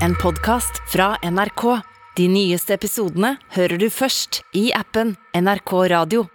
[0.00, 1.80] en podkast fra NRK.
[2.16, 6.26] De nyeste episodene hører du først i appen NRK Radio.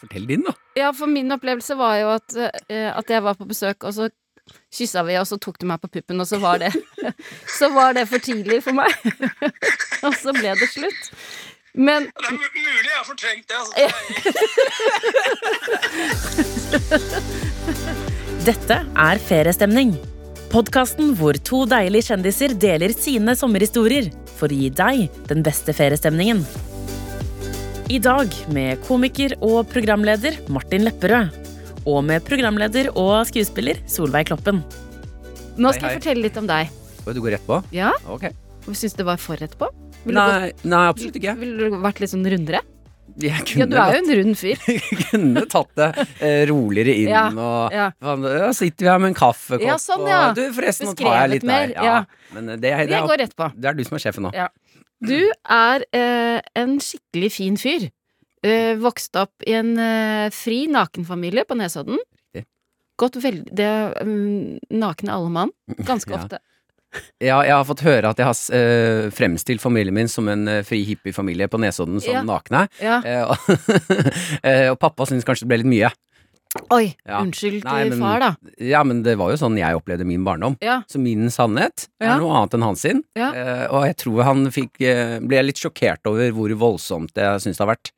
[0.00, 0.52] Fortell din, da.
[0.78, 2.36] Ja, for min opplevelse var jo at,
[2.68, 4.08] eh, at jeg var på besøk, og så
[4.74, 6.72] kyssa vi, og så tok du meg på puppen, og så var det
[7.58, 8.90] Så var det for tidlig for meg.
[10.06, 11.12] og så ble det slutt.
[11.74, 13.56] Men Det er mulig jeg har fortrengt det.
[13.58, 13.74] Altså.
[18.48, 20.17] Dette er Feriestemning.
[20.48, 24.06] Podkasten hvor to deilige kjendiser deler sine sommerhistorier
[24.38, 26.40] for å gi deg den beste feriestemningen.
[27.92, 31.36] I dag med komiker og programleder Martin Lepperød.
[31.88, 34.62] Og med programleder og skuespiller Solveig Kloppen.
[35.56, 35.92] nå skal hei.
[35.92, 36.72] jeg fortelle litt om deg.
[37.04, 37.60] Du går rett på?
[37.72, 37.92] Ja?
[38.08, 38.32] Okay.
[38.72, 39.68] Syns du det var for rett på?
[40.04, 41.36] Ville Nei, nei, absolutt ikke.
[41.40, 42.64] Ville du vært litt sånn rundere?
[43.18, 44.60] Jeg Ja, du er jo en rund fyr.
[45.10, 45.88] kunne tatt det
[46.22, 47.88] eh, roligere inn Ja, og ja.
[47.98, 50.20] Ja, sitter vi her med en kaffekopp Ja, sånn, ja.
[50.28, 52.00] og Du, forresten, nå tar jeg litt mer, ja.
[52.36, 53.50] Men det, det, det, Jeg går rett på.
[53.56, 54.34] det er du som er sjefen nå.
[54.36, 54.48] Ja.
[54.98, 55.18] Du
[55.54, 57.88] er eh, en skikkelig fin fyr.
[58.46, 61.98] Eh, vokst opp i en eh, fri nakenfamilie på Nesodden.
[62.98, 65.52] Gått veldig Det er mm, nakne alle mann.
[65.86, 66.40] Ganske ofte.
[67.20, 70.62] Ja, jeg har fått høre at jeg har eh, fremstilt familien min som en eh,
[70.64, 72.22] fri hippiefamilie på Nesodden som Ja.
[72.24, 72.66] nakne.
[72.80, 73.00] Ja.
[73.04, 75.90] Eh, og, pappa syns kanskje det ble litt mye.
[76.72, 77.20] Oi, Ja.
[77.20, 78.30] unnskyld til Nei, men- far, da.
[78.58, 80.56] Ja, men det var jo sånn jeg opplevde min barndom.
[80.64, 80.78] Ja.
[80.88, 82.18] Så min sannhet er Ja.
[82.18, 83.04] noe annet enn hans sin.
[83.14, 84.78] Og jeg tror han fikk,
[85.28, 87.92] ble litt sjokkert over hvor voldsomt jeg syns det har vært.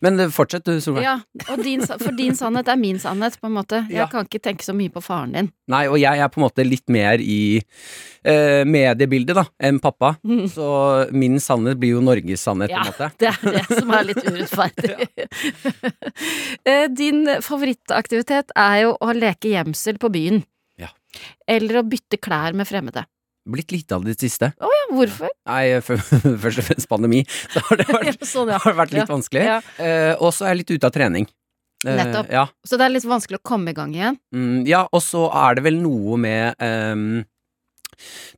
[0.00, 1.02] Men eh, fortsett du, Solveig.
[1.04, 1.16] ja.
[1.50, 3.80] Og din, for din sannhet er min sannhet, på en måte.
[3.90, 4.06] Jeg Ja.
[4.06, 5.48] kan ikke tenke så mye på faren din.
[5.68, 7.60] Nei, og jeg er på en måte litt mer i
[8.24, 10.12] eh, mediebildet da, enn pappa.
[10.54, 12.82] Så min sannhet blir jo Norges sannhet, Ja.
[12.82, 13.10] på en måte.
[13.18, 15.08] Det er det som er litt urettferdig.
[16.68, 20.42] Eh, Din favorittaktivitet er jo å leke gjemsel på byen.
[20.78, 20.88] Ja.
[21.48, 23.04] Eller å bytte klær med fremmede.
[23.48, 24.50] Blitt lite av det siste.
[24.60, 25.30] Ja, hvorfor?
[25.48, 27.22] Nei, først og fremst pandemi.
[27.54, 28.58] Så har det vært, sånn, ja.
[28.64, 29.08] har vært litt Ja.
[29.14, 29.44] vanskelig.
[29.48, 29.58] Ja.
[29.80, 31.28] Uh, og så er jeg litt ute av trening.
[31.86, 32.30] Uh, Nettopp.
[32.34, 34.18] Ja, Så det er litt vanskelig å komme i gang igjen.
[34.34, 37.22] Mm, ja, og så er det vel noe med um,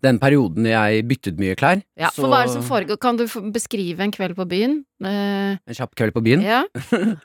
[0.04, 1.82] den perioden jeg byttet mye klær.
[1.98, 3.00] Ja, så, for hva er det som foregår?
[3.02, 4.78] Kan du beskrive en kveld på byen?
[5.04, 6.42] Eh, En kjapp kveld på byen.
[6.42, 6.64] ja.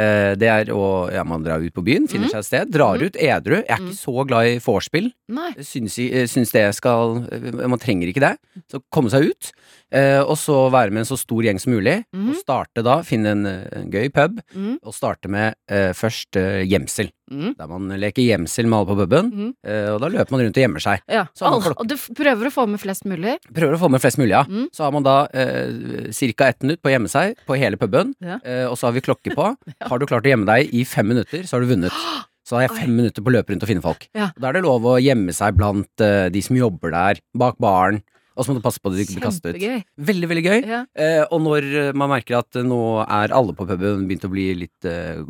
[0.00, 2.30] Eh, det er å ja, man drar ut på byen, finner Mm.
[2.32, 3.06] seg et sted, drar Mm.
[3.06, 3.56] ut edru.
[3.56, 3.88] Jeg er Mm.
[3.90, 5.12] ikke så glad i vorspiel.
[5.60, 7.26] Syns, eh, syns det skal
[7.70, 8.38] Man trenger ikke det.
[8.70, 9.52] Så komme seg ut,
[9.94, 12.04] uh, og så være med en så stor gjeng som mulig.
[12.14, 14.78] Og starte da, finne en, en gøy pub, Mm.
[14.82, 16.32] og starte med først
[16.66, 17.10] gjemsel.
[17.30, 17.56] Mm.
[17.56, 19.54] Der man leker gjemsel med alle på puben,
[19.94, 21.00] og da løper man rundt og gjemmer seg.
[21.08, 21.26] Ja.
[21.42, 23.36] Alle- og du prøver å få med flest mulig?
[23.54, 24.42] Prøver å få med flest mulig, ja.
[24.44, 24.68] Mm.
[24.72, 26.48] Så har man da eh, ca.
[26.48, 28.38] ett minutt på å gjemme seg på hele puben, Ja.
[28.44, 29.50] eh, og så har vi klokke på.
[29.90, 31.92] Har du klart å gjemme deg i fem minutter, så har du vunnet.
[32.50, 34.08] Så har jeg fem minutter på å løpe rundt og finne folk.
[34.16, 34.32] Ja.
[34.34, 38.00] Da er det lov å gjemme seg blant uh, de som jobber der, bak baren.
[38.34, 39.84] Og så må du passe på at du ikke blir kastet ut.
[40.08, 40.58] Veldig, veldig gøy.
[40.66, 40.78] Ja.
[40.96, 44.46] Eh, og når eh, man merker at nå er alle på puben begynt å bli
[44.62, 45.20] litt uh,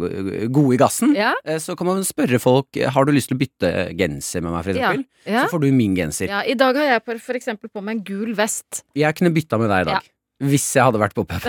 [0.53, 1.33] gode i gassen, Ja.
[1.45, 4.63] eh, så kan man spørre folk Har du lyst til å bytte genser med meg,
[4.69, 5.05] for eksempel.
[5.27, 5.43] Ja.
[5.45, 6.31] Så får du min genser.
[6.31, 6.45] ja.
[6.47, 8.85] I dag har jeg for eksempel på meg en gul vest.
[8.95, 10.09] Jeg kunne bytta med deg i dag.
[10.41, 11.45] Hvis jeg hadde vært på pub.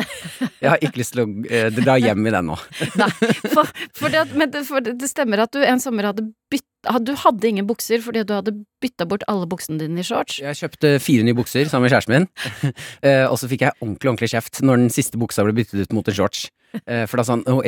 [0.59, 2.57] Jeg har ikke lyst til å eh, dra hjem i den nå.
[3.00, 3.07] Nei,
[3.53, 6.68] for, for, det, men det, for det stemmer at du en sommer hadde bytt
[7.06, 8.52] Du hadde ingen bukser fordi du hadde
[8.84, 10.40] bytta bort alle buksene dine i shorts.
[10.41, 12.28] Jeg kjøpte fire nye bukser sammen med kjæresten min,
[13.07, 15.94] Eh, og så fikk jeg ordentlig ordentlig kjeft når den siste buksa ble byttet ut
[15.96, 16.47] mot en shorts.
[16.84, 17.62] Eh, For da sa han «Å,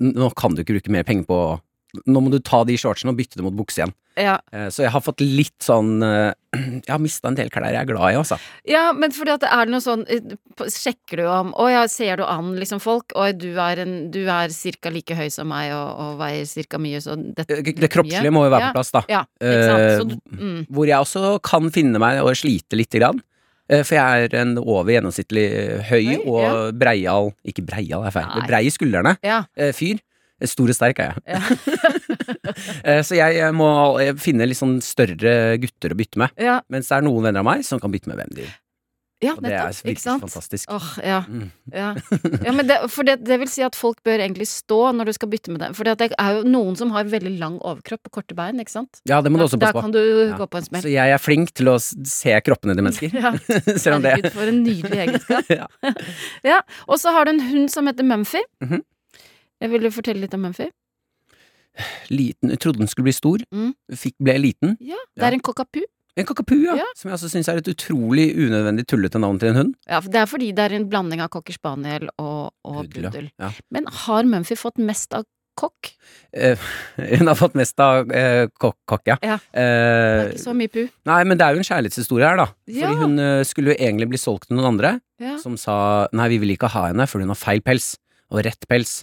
[0.00, 1.40] nå kan du ikke bruke mer penger på
[2.06, 3.92] Nå må du ta de shortsene og bytte det mot bukse igjen.
[4.16, 5.98] Ja, Eh, Så jeg har fått litt sånn
[6.86, 8.36] Jeg har mista en del klær jeg er glad i, altså.
[8.66, 10.32] ja men fordi at det er noe sånn eh,
[10.66, 13.14] Sjekker du om Å ja, ser du an liksom folk?
[13.14, 16.80] Oi, du er, en, du er cirka like høy som meg og, og veier cirka
[16.82, 18.72] mye, så dette Eh, Det kroppslige må jo være Ja.
[18.74, 19.04] på plass, da.
[19.10, 19.86] Ja, ikke sant.
[20.02, 20.60] Så, Eh, mm.
[20.74, 23.22] Hvor jeg også kan finne meg og slite lite grann.
[23.70, 25.46] Eh, For jeg er en over gjennomsnittlig
[25.86, 26.54] høy Høy, og ja.
[26.82, 28.26] breial Ikke breial, er feil.
[28.50, 29.14] Brei i skuldrene.
[29.22, 29.44] Ja.
[29.76, 30.02] Fyr.
[30.48, 31.36] Stor og sterk er jeg.
[31.36, 31.40] Ja.
[32.84, 33.68] Eh, Så jeg må
[34.20, 36.32] finne litt sånn større gutter å bytte med.
[36.40, 38.50] ja, Mens det er noen venner av meg som kan bytte med hvem de vil.
[39.22, 39.86] ja Og det er nettopp.
[39.86, 40.70] Virkelig fantastisk.
[40.72, 41.18] Åh, ja.
[41.28, 41.48] Mm.
[41.74, 41.90] Ja,
[42.46, 45.12] ja men det, for det, det vil si at folk bør egentlig stå når du
[45.18, 45.74] skal bytte med dem.
[45.76, 49.02] For det er jo noen som har veldig lang overkropp og korte bein, ikke sant?
[49.08, 49.84] Ja, det må du også passe på.
[49.84, 50.00] kan du
[50.40, 50.84] gå på en smell.
[50.86, 53.18] Så jeg er flink til å se kroppene til mennesker.
[53.20, 53.34] Ja,
[53.82, 55.52] Selv om det herregud, for en nydelig egenskap.
[55.52, 55.68] ja.
[56.54, 58.42] Ja, Og så har du en hund som heter Mumphy.
[58.64, 58.82] Mhm.
[59.60, 60.70] Jeg du fortelle litt om Mumphy?
[62.10, 63.42] Liten, jeg trodde den skulle bli stor.
[63.54, 63.72] Mm.
[63.96, 64.76] Fikk, ble liten.
[64.82, 65.84] Ja, det er en cockapoo.
[66.18, 66.74] En kakapu, ja.
[66.80, 66.86] Ja.
[66.98, 69.74] Som jeg altså syns er et utrolig unødvendig tullete navn til en hund.
[69.88, 73.28] Ja, for det er fordi det er en blanding av cocker spaniel og, og Puddel,
[73.40, 73.52] ja.
[73.72, 75.24] Men har Mumphy fått mest av
[75.60, 75.92] kokk.
[76.34, 76.58] Eh,
[77.20, 79.16] hun har fått mest av eh, kokk, kokk, ja.
[79.22, 79.38] Ja.
[79.38, 80.82] Det Eh, er ikke så mye pu.
[81.08, 82.48] nei, men det er jo en kjærlighetshistorie her, da.
[82.66, 82.88] Ja.
[82.90, 84.96] Fordi hun eh, skulle jo egentlig bli solgt til noen andre,
[85.42, 85.78] som sa
[86.16, 87.92] nei, vi vil ikke ha henne, for hun har feil pels,
[88.34, 88.98] og rett pels.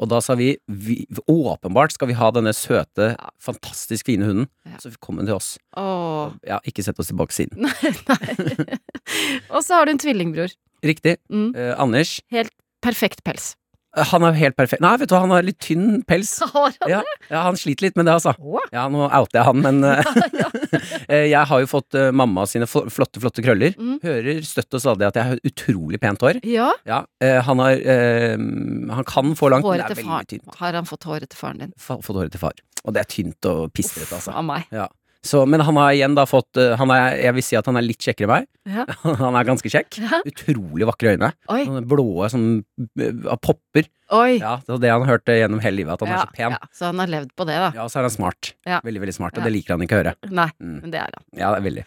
[0.00, 3.12] Og da sa vi, vi åpenbart skal vi ha denne søte,
[3.42, 4.48] fantastisk fine hunden.
[4.66, 4.80] Ja.
[4.82, 5.54] Så kom hun til oss.
[5.78, 6.32] Åh.
[6.48, 7.62] Ja, ikke sett oss tilbake siden.
[7.66, 7.92] Nei.
[8.08, 8.80] nei.
[9.54, 10.54] Og så har du en tvillingbror.
[10.82, 11.18] Riktig.
[11.30, 11.52] Mm.
[11.54, 12.18] Eh, Anders,
[12.82, 13.52] Perfekt pels.
[13.92, 14.80] Han er helt perfekt.
[14.80, 16.38] Nei, vet du hva, han har litt tynn pels.
[16.52, 18.32] Har han Ja, ja, han sliter litt med det, altså.
[18.72, 20.12] Ja, nå outer jeg han, men eh,
[21.08, 23.76] eh, jeg har jo fått eh, mamma sine flotte, flotte krøller.
[23.76, 23.98] Mm.
[24.04, 26.40] Hører støtt og stadig at jeg har utrolig pent hår.
[26.48, 26.70] Ja.
[26.88, 27.02] Ja,
[27.46, 30.56] han har Han kan få langt, men det er veldig tynt.
[30.58, 31.76] Har han fått håret til faren din?
[31.78, 32.56] F Fått håret til far.
[32.82, 34.34] Og det er tynt og pistrete, altså.
[34.34, 34.66] Av meg.
[35.24, 37.76] Så, men han har igjen da fått eh, han er, Jeg vil si at han
[37.78, 38.48] er litt kjekkere enn meg.
[38.66, 38.84] Ja.
[39.22, 39.96] Han er ganske kjekk.
[40.02, 40.18] Ja.
[40.26, 41.28] Utrolig vakre øyne.
[41.50, 41.60] Oi.
[41.66, 42.42] Sånne blåe som
[42.98, 43.86] sånn, popper.
[44.12, 44.36] Oi.
[44.42, 46.52] Ja, det var det han hørte gjennom hele livet, at han Ja, er så pen.
[46.54, 47.70] ja, så han har levd på det, da.
[47.74, 48.50] Ja, og så er han smart.
[48.68, 48.80] Ja.
[48.84, 49.46] Veldig, veldig smart, og Ja.
[49.48, 50.14] det liker han ikke å høre.
[50.30, 50.74] Nei, Mm.
[50.82, 51.24] men det er han.
[51.38, 51.84] Ja, det er veldig.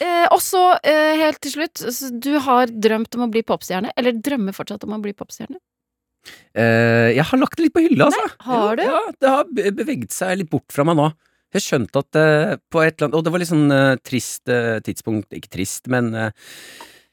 [0.00, 4.12] Eh, og så, eh, helt til slutt, du har drømt om å bli popstjerne, eller
[4.18, 5.56] drømmer fortsatt om å bli popstjerne?
[6.54, 8.28] Eh, jeg har lagt det litt på hylla, altså.
[8.46, 8.82] har du?
[8.82, 11.12] Ja, det har be- beveget seg litt bort fra meg nå.
[11.52, 14.48] Jeg skjønte at uh, på et eller annet Og det var litt sånn uh, trist
[14.48, 16.12] uh, tidspunkt Ikke trist, men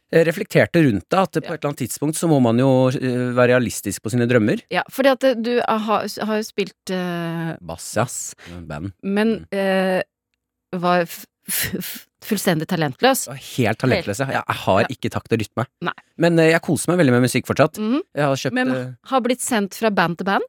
[0.09, 1.19] jeg reflekterte rundt det.
[1.21, 4.63] At på et eller annet tidspunkt så må man jo være realistisk på sine drømmer.
[4.73, 6.93] Ja, fordi at du har, har jo spilt
[7.61, 8.07] Bass, ja.
[8.65, 8.95] Band.
[9.03, 10.01] men Mm.
[10.81, 11.05] var
[12.25, 13.27] fullstendig talentløs.
[13.57, 14.19] Helt talentløs.
[14.21, 14.87] Jeg, jeg har Ja.
[14.89, 15.65] ikke takt og rytme.
[15.85, 15.93] Nei.
[16.17, 17.77] Men jeg koser meg veldig med musikk fortsatt.
[17.77, 18.01] Mhm.
[18.15, 20.43] Jeg har kjøpt Men har blitt sendt fra band til band.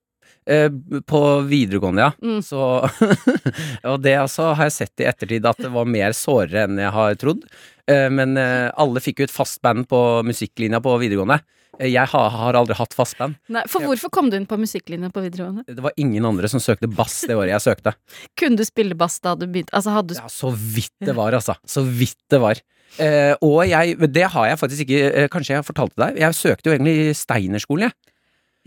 [0.46, 0.70] Eh,
[1.06, 2.12] på videregående, ja.
[2.22, 2.40] Mm.
[2.42, 2.88] Så
[3.90, 6.92] Og det altså har jeg sett i ettertid at det var mer sårere enn jeg
[6.96, 7.44] har trodd.
[7.90, 11.40] Eh, men eh, alle fikk jo et fast band på musikklinja på videregående.
[11.80, 13.38] Jeg har, har aldri hatt fast band.
[13.52, 15.64] Nei, for hvorfor kom du inn på musikklinja på videregående?
[15.64, 17.94] Det var ingen andre som søkte bass det året jeg søkte.
[18.40, 19.72] Kunne du spille bass da du begynte?
[19.76, 21.56] Altså, hadde du Ja, så vidt det var, altså.
[21.68, 22.60] Så vidt det var.
[23.00, 26.16] Eh, og jeg Det har jeg faktisk ikke Kanskje jeg fortalte deg.
[26.24, 28.16] Jeg søkte jo egentlig Steinerskolen, jeg.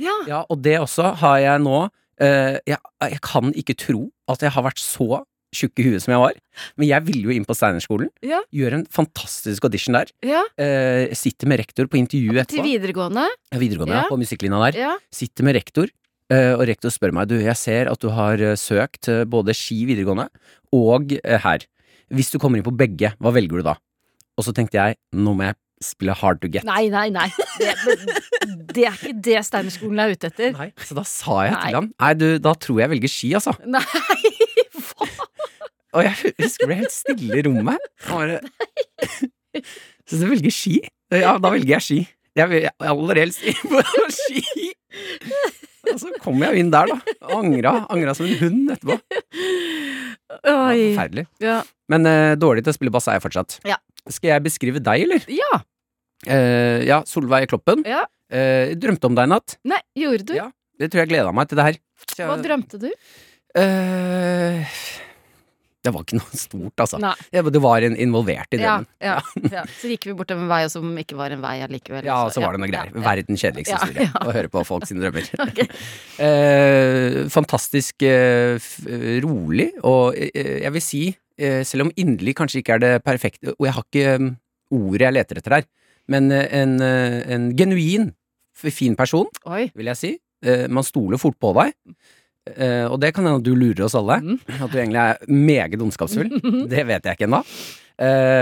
[0.02, 0.16] Ja.
[0.30, 1.90] Ja, og det også har jeg nå
[2.22, 2.78] Uh, jeg,
[3.10, 5.24] jeg kan ikke tro at jeg har vært så
[5.54, 6.36] tjukk i huet som jeg var.
[6.78, 8.12] Men jeg ville jo inn på Steinerskolen.
[8.24, 8.38] Ja.
[8.54, 10.12] Gjør en fantastisk audition der.
[10.24, 10.44] ja.
[10.62, 12.68] Uh, sitter med rektor på intervju Til etterpå.
[12.70, 13.26] videregående?
[13.58, 14.04] Videregående, ja.
[14.06, 14.12] Ja.
[14.14, 14.78] På musikklinja der.
[14.86, 14.94] Ja.
[15.12, 15.90] Sitter med rektor.
[16.32, 20.30] uh, og rektor spør meg du, jeg ser at du har søkt både Ski videregående
[20.72, 21.66] og her.
[22.14, 23.76] Hvis du kommer inn på begge, hva velger du da?
[24.38, 26.66] Og så tenkte jeg, nå må jeg spille hard to get.
[26.68, 27.28] Nei, nei, nei.
[27.60, 27.74] Det,
[28.76, 30.54] det er ikke det Steinerskolen er ute etter.
[30.58, 31.62] Nei, Så da sa jeg Nei.
[31.68, 33.54] til han Nei, du, da tror jeg velger ski, altså.
[33.68, 33.84] Nei,
[34.74, 35.10] hva?
[35.94, 37.84] Og jeg husker det ble helt stille i rommet.
[38.10, 38.40] Bare
[40.10, 40.80] Så du velger ski?
[41.14, 42.00] Ja, da velger jeg ski.
[42.34, 43.84] Jeg vil aller helst på
[44.16, 44.42] ski.
[45.94, 47.16] Og så kom jeg jo inn der, da.
[47.28, 48.98] Og Angra, angra som en hund etterpå.
[50.42, 50.96] Ja, Oi.
[50.96, 51.28] Forferdelig.
[51.44, 51.60] Ja.
[51.92, 53.60] Men eh, dårlig til å spille bass er jeg fortsatt.
[53.70, 53.78] Ja.
[54.10, 55.28] Skal jeg beskrive deg, eller?
[55.30, 55.60] ja.
[56.28, 57.84] Eh, ja, Solveig Kloppen.
[57.86, 58.04] Ja.
[58.34, 59.58] Eh, drømte om deg i natt.
[59.70, 60.36] Nei, gjorde du?
[60.40, 60.50] Ja.
[60.80, 61.80] Det tror jeg gleda meg til det her.
[62.18, 62.90] Jeg- Hva drømte du?
[63.56, 64.66] Eh,
[65.84, 66.98] det var ikke noe stort, altså.
[67.04, 67.12] Nei.
[67.32, 68.88] Det var en involvert i drømmen.
[69.04, 69.18] ja,
[69.52, 69.64] ja.
[69.82, 72.06] Så gikk vi bortover en vei som ikke var en vei allikevel.
[72.08, 72.90] Ja, så- så var det noe greier.
[72.94, 73.04] ja, ja.
[73.10, 74.08] Verden kjedeligste Ja, historie.
[74.08, 74.24] ja.
[74.24, 75.28] Å høre på folk sine drømmer.
[75.48, 75.68] okay.
[76.24, 78.58] Eh, fantastisk eh,
[79.26, 81.04] rolig, og eh, jeg vil si,
[81.38, 84.30] eh, selv om inderlig kanskje ikke er det perfekte, og jeg har ikke um,
[84.72, 85.66] ordet jeg leter etter her,
[86.12, 88.10] men eh, en, eh, en genuin,
[88.54, 89.70] fin person, Oi.
[89.76, 90.12] vil jeg si.
[90.44, 91.74] Eh, man stoler fort på deg.
[92.92, 94.18] Og det kan hende at du lurer oss alle.
[94.20, 94.40] Mm.
[94.66, 96.28] At du egentlig er meget ondskapsfull.
[96.74, 97.40] Det vet jeg ikke ennå.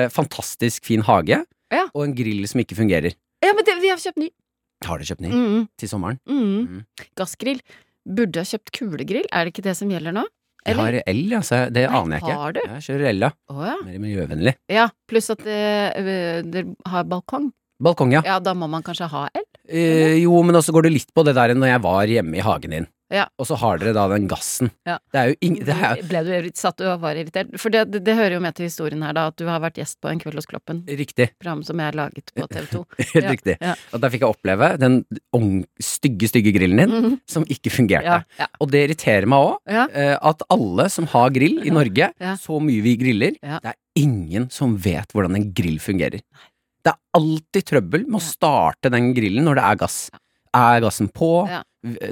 [0.09, 1.83] Fantastisk fin hage, Ja.
[1.93, 3.13] og en grill som ikke fungerer.
[3.45, 4.29] Ja, men det, vi har kjøpt ny.
[4.85, 6.17] Har du kjøpt ny Mm, til sommeren?
[6.25, 6.67] mm.
[6.67, 6.83] Mm.
[7.15, 7.61] Gassgrill.
[8.05, 9.25] Burde ha kjøpt kulegrill.
[9.31, 10.23] Er det ikke det som gjelder nå?
[10.67, 12.35] Jeg har el, ja, så det Nei, aner jeg ikke.
[12.37, 12.59] har du?
[12.67, 13.29] Jeg kjører el, ja.
[13.49, 13.77] Oh, ja.
[13.85, 14.53] Mer miljøvennlig.
[14.69, 17.47] Ja, pluss at eh, dere har balkong.
[17.81, 18.21] Balkong, ja.
[18.27, 19.47] Ja, da må man kanskje ha el?
[19.65, 22.45] Eh, jo, men også går det litt på det der når jeg var hjemme i
[22.45, 22.87] hagen din.
[23.11, 23.25] Ja.
[23.37, 24.71] Og så har dere da den gassen.
[24.87, 24.97] Ja.
[25.11, 27.51] Det er jo ingen Det er, Ble du satt og var irritert?
[27.59, 29.79] For det, det, det hører jo med til historien her, da, at du har vært
[29.81, 30.83] gjest på En kveld hos Kloppen.
[30.87, 31.29] riktig.
[31.39, 32.83] Program som jeg har laget på TV 2.
[33.01, 33.57] Helt Ja, riktig.
[33.93, 35.01] Og der fikk jeg oppleve den
[35.81, 37.19] stygge, stygge grillen din Mhm.
[37.27, 38.21] som ikke fungerte.
[38.61, 39.87] Og det irriterer meg òg, ja.
[40.21, 44.77] at alle som har grill i Norge, så mye vi griller, det er ingen som
[44.77, 46.21] vet hvordan en grill fungerer.
[46.81, 49.97] Det er alltid trøbbel med å starte den grillen når det er gass.
[50.55, 51.47] Er gassen på?
[51.47, 51.61] Ja.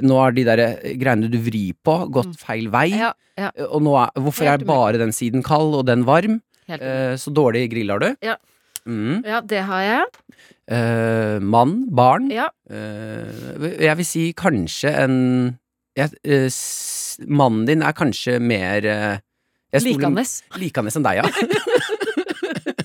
[0.02, 2.38] Nå har de der eh, greiene du vrir på, gått Mm.
[2.42, 2.88] feil vei.
[2.98, 3.50] Ja, ja.
[3.70, 6.40] Og nå er, hvorfor Helt er bare den siden kald og den varm?
[6.68, 8.10] Eh, så dårlig grill har du.
[8.22, 8.36] Ja.
[8.86, 9.22] Mm.
[9.26, 10.04] Ja, det har jeg.
[10.70, 12.30] Eh, mann, barn.
[12.30, 12.48] Ja.
[12.70, 13.26] Eh,
[13.86, 15.58] jeg vil si kanskje en
[15.98, 16.48] jeg, eh,
[17.26, 19.18] Mannen din er kanskje mer eh,
[19.82, 20.42] Likandes.
[20.58, 21.24] Likandes enn deg, ja.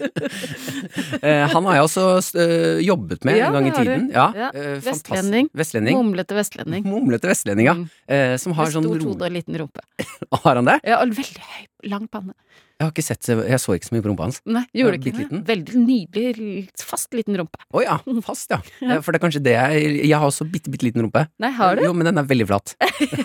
[0.96, 2.04] Eh, han har jeg også
[2.40, 4.06] eh, jobbet med Ja, en gang i tiden.
[4.14, 4.50] Ja, Ja.
[4.56, 5.50] eh, Vestlending.
[5.54, 5.98] Vestlending.
[6.00, 6.86] Mumlete vestlending.
[6.88, 7.74] Mumlete vestlending, ja.
[7.76, 8.40] Mm.
[8.40, 9.84] Som har sånn stort hode og liten rumpe.
[10.46, 10.80] Har han det?
[10.88, 12.34] Ja, og veldig høy, lang panne.
[12.76, 14.42] Jeg har ikke sett Jeg så ikke så mye på rumpa hans.
[14.52, 15.38] Nei, gjorde ikke det?
[15.48, 17.62] Veldig nydelig, fast liten rumpe.
[17.72, 18.60] Å ja, fast, ja.
[18.84, 21.24] Eh, For det er kanskje det jeg Jeg har også bitte, bitte liten rumpe.
[21.40, 21.86] Nei, har du?
[21.88, 22.76] Jo, men den er veldig flat.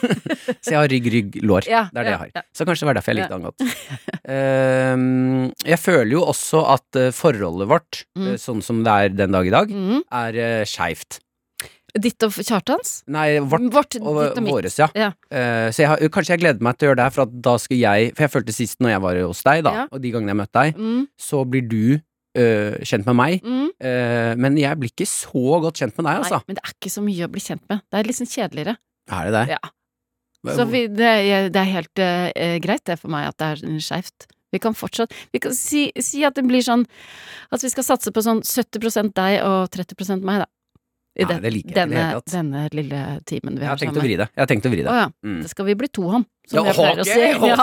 [0.63, 1.67] så jeg har rygg, rygg, lår.
[1.71, 2.45] Ja, det er det jeg har.
[2.55, 3.67] Så kanskje det var derfor jeg likte han godt.
[4.31, 8.27] Um, jeg føler jo også at eh, forholdet vårt, Mm.
[8.33, 10.01] eh, sånn som det er den dag i dag, Mm.
[10.11, 11.19] er uh, skeivt.
[11.99, 13.03] Ditt og Kjartans?
[13.11, 14.89] Nei, vårt Vårt, og og våres, ja.
[14.95, 15.09] Ja.
[15.33, 17.57] Uh, så jeg har, kanskje jeg gleder meg til å gjøre det her, for da
[17.59, 19.87] skulle jeg For jeg følte sist når jeg var hos deg, da, Ja.
[19.91, 23.43] og de gangene jeg møtte deg, Mm, så blir du uh, kjent med meg.
[23.43, 23.67] mm.
[23.81, 26.43] Uh, men jeg blir ikke så godt kjent med deg, Nei, altså.
[26.47, 27.81] men det er ikke så mye å bli kjent med.
[27.91, 28.77] Det er liksom kjedeligere.
[29.11, 29.47] Er det det?
[29.57, 30.55] Ja.
[30.57, 31.09] Så vi, det,
[31.53, 32.01] det er helt
[32.65, 34.27] greit det for meg at det er skeivt.
[34.51, 36.83] Vi kan fortsatt Vi kan si, si at det blir sånn
[37.55, 40.49] At vi skal satse på sånn 70% deg og 30% meg, da.
[41.19, 42.33] I Nei, den- det liker jeg ikke i det denne, hele tatt.
[42.33, 44.05] denne lille timen vi har har sammen.
[44.07, 44.95] Jeg har tenkt å vri Å det.
[44.95, 45.09] ja.
[45.27, 45.41] Mm.
[45.43, 47.21] Det skal vi bli to om, som Ja, jeg pleier å si.
[47.51, 47.57] Ja.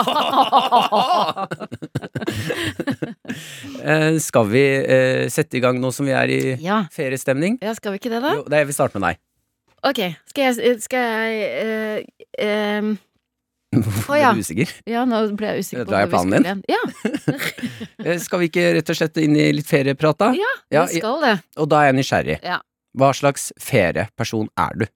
[3.87, 6.81] uh, skal vi uh, sette i gang nå som vi er i ja.
[6.93, 7.57] feriestemning?
[7.63, 8.35] ja, skal vi ikke det, da?
[8.35, 9.23] Jo, det, jeg vil starte med deg.
[9.87, 9.99] Ok,
[10.31, 12.05] skal jeg, skal jeg
[12.43, 12.95] uh,
[13.77, 14.29] Hvorfor Å, ja.
[14.31, 14.69] ble du usikker?
[14.89, 16.61] Ja, nå ble jeg usikker på Drar jeg planen igjen.
[16.71, 20.29] Ja, skal vi ikke rett og slett inn i litt ferieprat, da?
[20.37, 21.33] Ja, Ja, vi skal det.
[21.59, 22.37] Og da er jeg nysgjerrig.
[22.47, 22.57] Ja.
[22.97, 24.87] Hva slags ferieperson er du?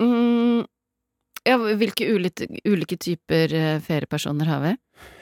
[0.00, 0.62] Mm,
[1.48, 4.72] ja, hvilke ulike, ulike typer eh, feriepersoner har vi?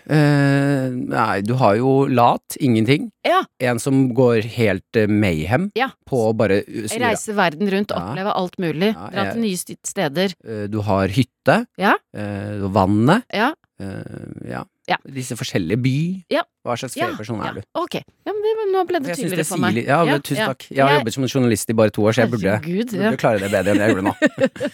[0.08, 3.10] Eh, nei, du har jo lat, ingenting.
[3.26, 3.42] Ja.
[3.62, 5.90] En som går helt eh, mayhem Ja.
[6.08, 7.10] på å bare uh, snurre.
[7.12, 8.00] Reise verden rundt, Ja.
[8.10, 8.90] oppleve alt mulig.
[8.94, 10.34] Ja, Dra til nye steder.
[10.44, 11.60] Eh, du har hytte.
[11.78, 11.94] Ja.
[12.16, 13.24] Eh, vannet.
[13.32, 13.52] Ja.
[13.80, 14.64] Eh, ja.
[14.88, 14.96] Ja.
[15.04, 15.94] Disse forskjellige by.
[16.32, 16.42] Ja.
[16.64, 17.50] Hva slags ferieperson ja.
[17.50, 17.66] er du?
[17.76, 19.80] Ok, ja, men det, nå ble det tydeligere for meg.
[19.84, 20.64] Ja, men tusen takk.
[20.70, 23.18] Jeg har Jeg- jobbet som journalist i bare to år, så jeg burde, Herregud, burde
[23.20, 24.14] klare det bedre enn jeg gjorde nå.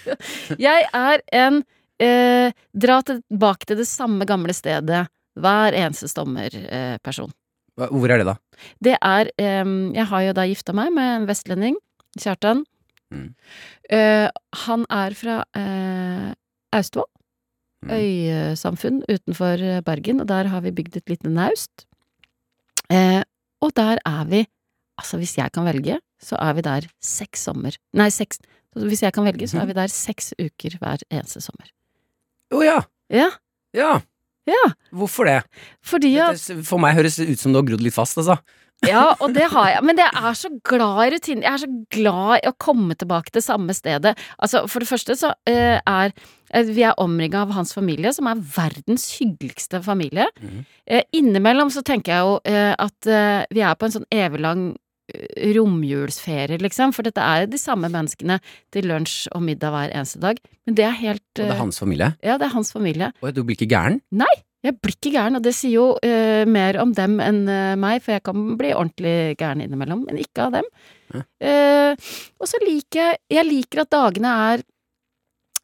[0.68, 1.58] Jeg er en
[2.02, 2.52] eh,
[2.86, 7.32] dra tilbake til det samme gamle stedet hver eneste sommer-person.
[7.74, 8.36] Hva- Hvor er det, da?
[8.86, 9.64] Det er eh,
[9.98, 11.76] Jeg har jo da gifta meg med en vestlending,
[12.20, 12.62] Kjartan.
[13.10, 13.34] Mm.
[13.90, 14.28] Eh,
[14.66, 16.30] han er fra eh,
[16.74, 17.10] Austevoll.
[17.84, 17.94] Mm.
[17.98, 21.86] Øysamfunn utenfor Bergen, og der har vi bygd et lite naust.
[22.92, 23.22] Eh,
[23.64, 24.44] og der er vi
[24.94, 28.38] Altså, hvis jeg kan velge, så er vi der seks sommer Nei, seks
[28.78, 31.66] Hvis jeg kan velge, så er vi der seks uker hver eneste sommer.
[32.54, 32.76] Å ja.
[33.10, 33.30] Ja,
[33.74, 34.00] Ja.
[34.46, 34.62] ja.
[34.94, 35.40] Hvorfor det?
[35.82, 38.38] Fordi at for meg høres det ut som du har grodd litt fast, altså.
[38.86, 39.82] Ja, og det har jeg.
[39.86, 41.42] Men jeg er så glad i rutiner.
[41.46, 44.14] Jeg er så glad i å komme tilbake til samme stedet.
[44.38, 46.12] Altså, for det første så eh, er
[46.62, 50.28] vi er omringa av hans familie, som er verdens hyggeligste familie.
[50.86, 54.64] Eh, innimellom så tenker jeg jo eh, at eh, vi er på en sånn eviglang
[55.12, 56.94] eh, romjulsferie, liksom.
[56.94, 58.40] For dette er de samme menneskene
[58.74, 60.40] til lunsj og middag hver eneste dag.
[60.68, 62.10] Men det er helt Og det eh, er hans familie.
[62.22, 63.12] Ja, det er hans familie.
[63.20, 64.02] Og du blir ikke gæren?
[64.14, 64.32] Nei!
[64.64, 67.98] Jeg blir ikke gæren, og det sier jo uh, mer om dem enn uh, meg,
[68.00, 70.70] for jeg kan bli ordentlig gæren innimellom, men ikke av dem.
[71.12, 71.20] Ja.
[71.44, 74.64] Uh, og så liker jeg Jeg liker at dagene er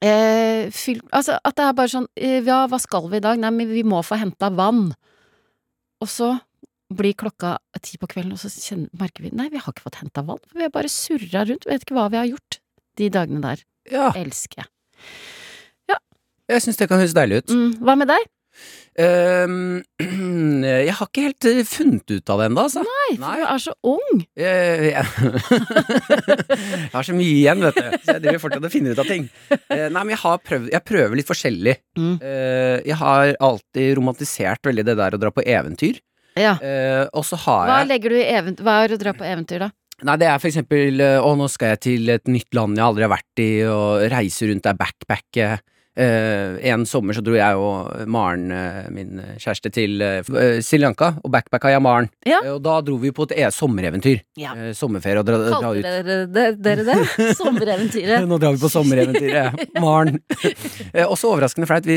[0.04, 3.40] eh, fyl, Altså at det er bare sånn eh, Ja, hva skal vi i dag?
[3.40, 4.90] Nei, men vi må få henta vann.
[6.00, 6.34] Og så
[6.90, 10.00] blir klokka ti på kvelden, og så kjenner, merker vi Nei, vi har ikke fått
[10.02, 10.42] henta vann.
[10.54, 12.60] Vi har bare surra rundt, vet ikke hva vi har gjort
[12.98, 13.62] de dagene der.
[13.90, 14.10] Ja.
[14.18, 14.72] Elsker jeg.
[16.50, 17.52] Jeg syns det kan høres deilig ut.
[17.54, 18.24] Mm, hva med deg?
[19.00, 19.80] Ehm,
[20.64, 22.82] jeg har ikke helt eh, funnet ut av det ennå, altså.
[22.84, 23.32] Nei, for Nei.
[23.38, 24.22] du er så ung.
[24.36, 25.04] Eh, jeg
[26.84, 29.10] jeg har så mye igjen, vet du, så jeg driver fortsatt og finner ut av
[29.10, 29.26] ting.
[29.56, 31.76] Eh, nei, men jeg har prøvd Jeg prøver litt forskjellig.
[31.98, 32.14] Mm.
[32.20, 36.00] Jeg har alltid romantisert veldig det der å dra på eventyr.
[36.38, 36.54] Ja.
[37.16, 39.64] Og så har Hva jeg legger du i event Hva er å dra på eventyr,
[39.64, 39.68] da?
[40.06, 43.04] Nei, det er for eksempel Å, nå skal jeg til et nytt land jeg aldri
[43.04, 45.50] har vært i, og reise rundt der, backpacke.
[45.98, 51.16] Eh, en sommer så dro jeg og Maren, uh, min kjæreste, til uh, Sri Lanka,
[51.24, 52.06] og backpacka jeg Maren.
[52.28, 52.38] Ja.
[52.54, 54.22] Og da dro vi på et e sommereventyr.
[54.38, 54.54] Ja.
[54.76, 55.82] Sommerferie og dra, dra ut.
[55.82, 56.96] dere det, dere det?
[57.40, 58.26] Sommereventyret?
[58.30, 59.64] Nå drar vi på sommereventyret.
[59.82, 60.20] Maren.
[61.08, 61.88] Også overraskende flaut.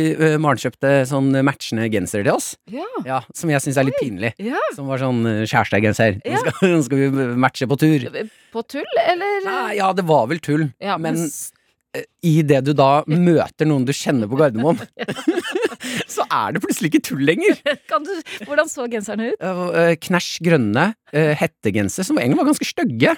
[0.42, 2.54] Maren kjøpte sånn matchende genser til oss.
[2.74, 2.90] Ja.
[3.06, 4.34] Ja, Som jeg syns er litt pinlig.
[4.76, 6.20] Som var sånn kjærestegenser.
[6.24, 6.42] Nå, Ja.
[6.42, 8.10] skal, nå skal vi matche på tur.
[8.54, 9.44] På tull, eller?
[9.46, 10.68] Nei, ja, det var vel tull.
[10.82, 11.30] Ja, men, men
[12.26, 14.80] idet du da møter noen du kjenner på Gardermoen,
[16.16, 17.60] så er det plutselig ikke tull lenger.
[17.92, 18.14] Du,
[18.48, 19.44] hvordan så genserne ut?
[19.44, 23.12] Uh, Knæsj grønne hettegenser, som egentlig var ganske stygge.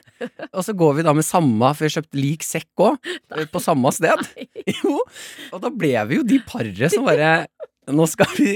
[0.50, 3.14] Og så går vi da med samme, for vi har kjøpt lik sekk òg,
[3.54, 4.26] på samme sted.
[4.76, 4.98] Jo,
[5.54, 7.46] og da ble vi jo de paret som bare
[7.88, 8.54] Nå skal vi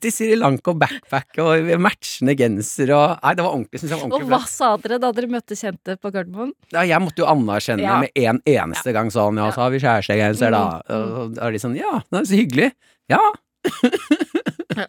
[0.00, 4.00] til Sri Lanka og backpacke og matchende genser og Nei, det var ordentlig, synes jeg
[4.00, 6.52] var Og hva sa dere da dere møtte kjente på Gardermoen?
[6.72, 7.98] Ja, jeg måtte jo anerkjenne Ja.
[8.00, 10.64] med en eneste gang sånn Ja, så har vi kjærestegenser, da.
[10.88, 11.12] Mm.
[11.20, 12.70] Og da er de sånn Ja, det er så hyggelig.
[13.12, 13.20] Ja.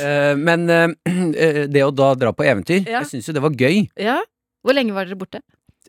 [0.00, 3.02] Eh, Men eh, det å da dra på eventyr, Ja.
[3.02, 3.82] jeg syns jo det var gøy.
[4.00, 4.22] Ja.
[4.64, 5.42] Hvor lenge var dere borte?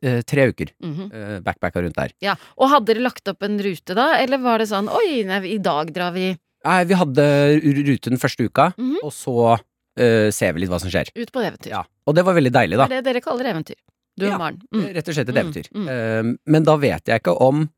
[0.03, 0.73] Eh, Tre uker.
[0.83, 1.41] Mm -hmm.
[1.43, 2.11] Backpacka rundt der.
[2.19, 5.39] Ja, Og hadde dere lagt opp en rute da, eller var det sånn oi, nei,
[5.55, 7.23] i dag drar vi Nei, vi hadde
[7.63, 8.97] ru- rute den første uka, Mhm.
[9.03, 9.59] og så
[9.99, 11.09] uh, ser vi litt hva som skjer.
[11.15, 11.69] ut på eventyr?
[11.69, 11.83] Ja.
[12.07, 12.87] Og det var veldig deilig, da.
[12.87, 13.75] Det er det dere kaller eventyr.
[14.17, 14.33] Du Ja.
[14.35, 14.61] og Maren.
[14.73, 14.93] Mm.
[14.95, 15.67] Rett og slett et Mm, eventyr.
[15.73, 15.87] mm.
[15.89, 17.69] Eh, Men da vet jeg ikke om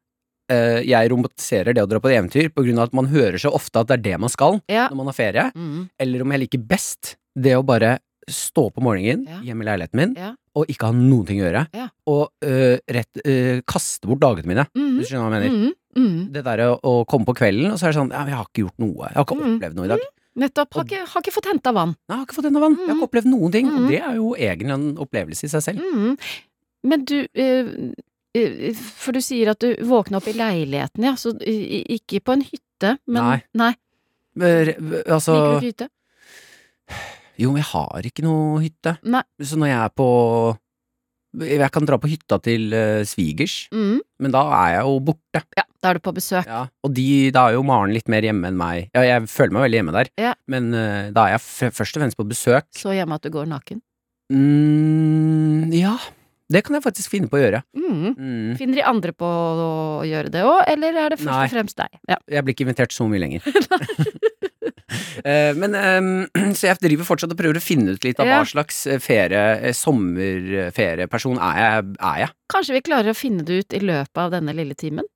[0.52, 3.40] uh, jeg romantiserer det å dra på et eventyr på grunn av at man hører
[3.42, 4.88] så ofte at det er det man skal Ja.
[4.90, 5.90] når man har ferie, Mm.
[6.00, 8.00] eller om jeg liker best det å bare
[8.30, 9.40] stå på morgenen Ja.
[9.42, 10.36] hjemme i leiligheten min Ja.
[10.56, 11.88] og ikke ha noen ting å gjøre, Ja.
[12.08, 14.68] og eh, rett eh, kaste bort dagene mine.
[14.76, 15.00] Mm.
[15.00, 15.68] Du skjønner hva jeg mener?
[15.68, 15.74] Mm.
[15.98, 16.32] Mm.
[16.36, 18.64] Det derre å, komme på kvelden, og så er det sånn Ja, jeg har ikke
[18.66, 19.08] gjort noe.
[19.08, 19.56] Jeg har ikke Mm.
[19.56, 20.00] opplevd noe i dag.
[20.36, 20.74] Nettopp.
[20.76, 21.96] Har ikke, har ikke fått henta vann.
[22.10, 22.76] Nei, har ikke fått henta vann.
[22.76, 23.70] Jeg har ikke opplevd noen ting.
[23.72, 23.78] Mm.
[23.78, 25.80] Og det er jo egentlig en opplevelse i seg selv.
[25.80, 26.18] Mm.
[26.84, 27.70] Men du øh,
[28.36, 31.16] øh, For du sier at du våkna opp i leiligheten, ja.
[31.16, 33.40] Så øh, ikke på en hytte, men Nei.
[33.54, 33.74] nei.
[34.36, 34.74] Men,
[35.08, 35.90] Altså Liker du ikke hytte?
[37.40, 38.98] Jo, men jeg har ikke noe hytte.
[39.04, 39.24] Nei.
[39.44, 40.10] Så når jeg er på
[41.44, 44.00] Jeg kan dra på hytta til uh, svigers, Mm.
[44.24, 45.42] men da er jeg jo borte.
[45.58, 46.46] Ja, da er du på besøk.
[46.48, 46.66] Ja.
[46.86, 48.90] Og de, da er jo Maren litt mer hjemme enn meg.
[48.96, 50.34] Ja, jeg føler meg veldig hjemme der, Ja.
[50.48, 52.70] men uh, da er jeg først og fremst på besøk.
[52.78, 53.82] Så hjemme at du går naken.
[54.34, 55.96] Mm, ja,
[56.52, 57.62] det kan jeg faktisk finne på å gjøre.
[57.78, 58.16] Mm.
[58.16, 58.50] Mm.
[58.60, 61.46] Finner de andre på å gjøre det òg, eller er det først Nei.
[61.46, 62.00] og fremst deg?
[62.10, 62.18] Ja.
[62.38, 63.46] Jeg blir ikke invitert så mye lenger.
[65.26, 66.08] Eh, men ehm,
[66.58, 69.44] Så jeg driver fortsatt og prøver å finne ut litt av hva slags eh, ferie,
[69.58, 72.34] eh, sommerferieperson er jeg, er jeg.
[72.52, 75.08] Kanskje vi klarer å finne det ut i løpet av denne lille timen?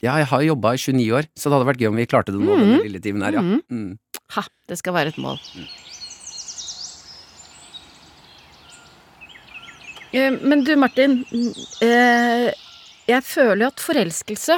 [0.00, 2.32] Ja, jeg har jobba i 29 år, så det hadde vært gøy om vi klarte
[2.32, 2.64] det nå, mm.
[2.64, 3.44] denne lille timen her, ja.
[3.44, 3.60] Mhm.
[3.68, 4.20] Mm.
[4.36, 5.40] Ha, det skal være et mål.
[10.12, 11.24] Eh, Men du, Martin.
[11.30, 11.52] mm,
[11.86, 12.52] eh,
[13.08, 14.56] Jeg føler jo at forelskelse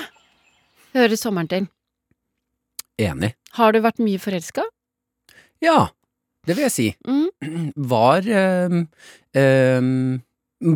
[0.92, 1.68] hører sommeren til.
[3.00, 3.32] Enig.
[3.58, 4.64] Har du vært mye forelska?
[5.62, 5.88] Ja,
[6.46, 6.86] det vil jeg si.
[7.06, 7.72] Mm.
[7.92, 8.86] Var ehm,
[9.38, 10.22] ehm,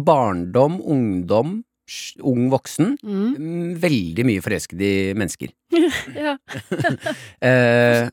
[0.06, 1.62] barndom, ungdom,
[2.26, 3.26] ung voksen, Mm.
[3.38, 5.52] mm, veldig mye forelsket i mennesker.
[6.16, 6.36] Ja.
[7.46, 8.08] Eh,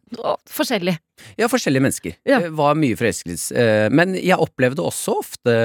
[0.49, 0.95] Forskjellig.
[1.39, 2.15] Ja, forskjellige mennesker.
[2.27, 2.39] Ja.
[2.43, 3.55] Eh, Var mye forelskelse.
[3.57, 5.55] Eh, Men jeg opplevde også ofte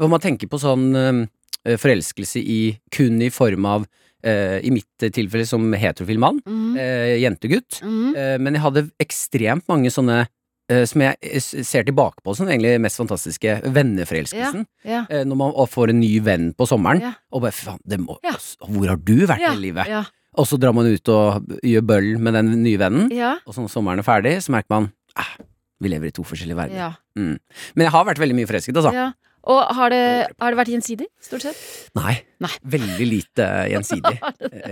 [0.00, 2.60] når man tenker på sånn eh, forelskelse i
[2.94, 3.86] kun i form av
[4.24, 6.40] eh, I mitt tilfelle som heterofil mann.
[6.46, 6.76] Mm.
[6.78, 7.80] eh, Jentegutt.
[7.82, 8.16] Mm.
[8.16, 10.26] Eh, Men jeg hadde ekstremt mange sånne
[10.70, 14.66] eh, som jeg eh, ser tilbake på som egentlig mest fantastiske venneforelskelsen.
[14.84, 15.04] Ja.
[15.10, 17.12] Eh, Når man får en ny venn på sommeren, Ja.
[17.32, 17.78] og bare faen,
[18.24, 18.32] Ja.
[18.66, 19.50] hvor har du vært Ja.
[19.52, 19.86] hele livet?
[19.88, 20.04] Ja.
[20.36, 23.38] Og så drar man ut og gjør bøll med den nye vennen, Ja.
[23.46, 25.36] og så når sommeren er ferdig, så merker man ah,
[25.80, 26.76] vi lever i to forskjellige verdener.
[26.76, 26.92] ja.
[27.16, 27.38] Mm.
[27.74, 28.92] Men jeg har vært veldig mye forelsket, altså.
[28.92, 29.12] ja.
[29.46, 30.00] Og har det,
[30.42, 31.58] har det vært gjensidig, stort sett?
[31.94, 32.50] Nei, Nei.
[32.76, 34.16] veldig lite gjensidig.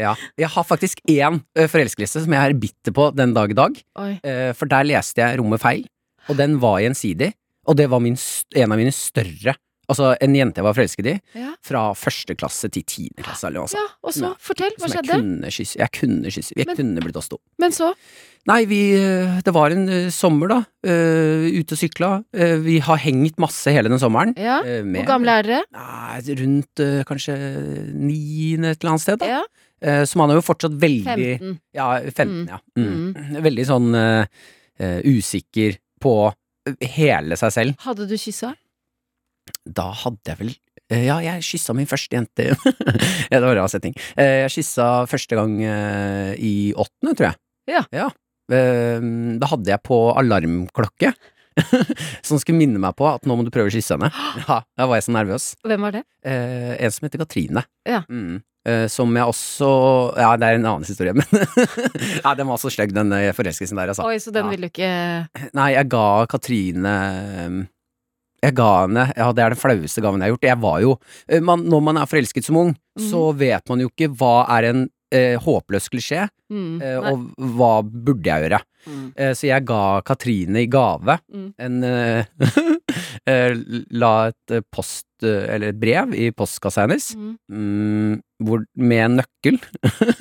[0.00, 0.14] ja.
[0.40, 1.38] Jeg har faktisk én
[1.70, 3.78] forelskelse som jeg er bitter på den dag i dag.
[4.02, 4.12] Oi.
[4.26, 5.84] Eh, For der leste jeg rommet feil,
[6.28, 7.30] og den var gjensidig.
[7.70, 8.16] Og det var min,
[8.58, 9.54] en av mine større
[9.88, 11.50] Altså en jente jeg var forelsket i, Ja.
[11.62, 13.46] fra første klasse til tiende klasse.
[13.48, 15.08] Eller ja, og så, fortell, hva skjedde?
[15.12, 15.76] jeg kunne kysse.
[15.78, 16.52] Jeg kunne kysse.
[16.56, 17.38] Vi Men- kunne blitt oss to.
[17.58, 17.94] Men så?
[18.46, 20.58] Nei, vi eh, Det var en eh, sommer, da.
[20.84, 22.10] Uh, ute og sykla.
[22.36, 24.34] Uh, vi har hengt masse hele den sommeren.
[24.36, 24.58] Ja.
[24.60, 25.62] uh, med- Hvor gamle er dere?
[25.72, 26.76] Nei, rundt
[27.08, 27.36] kanskje
[27.94, 29.26] niende et eller annet sted, da.
[29.26, 29.42] Ja.
[30.08, 31.04] Så man er jo fortsatt veldig
[31.40, 31.58] 15.
[31.74, 32.48] Ja, 15, Mm.
[32.48, 32.58] ja.
[32.78, 33.42] Mm.
[33.44, 34.26] Veldig sånn eh,
[34.80, 36.32] eh, usikker på
[36.80, 37.74] hele seg selv.
[37.84, 38.54] Hadde du kyssa?
[39.64, 40.52] Da hadde jeg vel
[40.92, 42.50] eh, Ja, jeg kyssa min første jente
[43.32, 43.96] Ja, det var en rar setning.
[44.16, 47.40] Eh, jeg kyssa første gang eh, i åttende, tror jeg.
[47.72, 47.84] Ja.
[47.96, 48.08] ja.
[48.52, 51.14] da hadde jeg på alarmklokke.
[52.26, 54.10] som skulle minne meg på at nå må du prøve å kysse henne.
[54.44, 55.52] Ja, da var jeg så nervøs.
[55.64, 56.02] Hvem var det?
[56.26, 57.62] En som heter Katrine.
[57.88, 58.02] Ja.
[58.10, 58.42] Mm.
[58.88, 59.66] Som jeg også
[60.16, 61.24] Ja, det er en annen historie, men
[62.24, 64.06] Ja, den var så stygg, den forelskelsen der, altså.
[64.08, 64.52] Oi, så den Ja.
[64.54, 66.94] vil du ikke Nei, jeg ga Katrine
[67.44, 67.58] eh,
[68.44, 70.48] Jeg ga henne Ja, det er den flaueste gaven jeg har gjort.
[70.50, 70.92] Jeg var jo
[71.28, 74.68] eh, man, Når man er forelsket som ung, så vet man jo ikke hva er
[74.70, 76.76] en eh, håpløs klisjé, mm.
[76.82, 77.24] eh, og
[77.56, 78.60] hva burde jeg gjøre.
[78.86, 79.04] Mm.
[79.16, 81.48] Eh, så jeg ga Katrine i gave Mm.
[81.58, 82.24] en, eh,
[83.30, 83.54] eh,
[83.94, 87.34] la et post, eller et brev i postkassa hennes, Mm.
[87.50, 89.58] mm, hvor, med en nøkkel,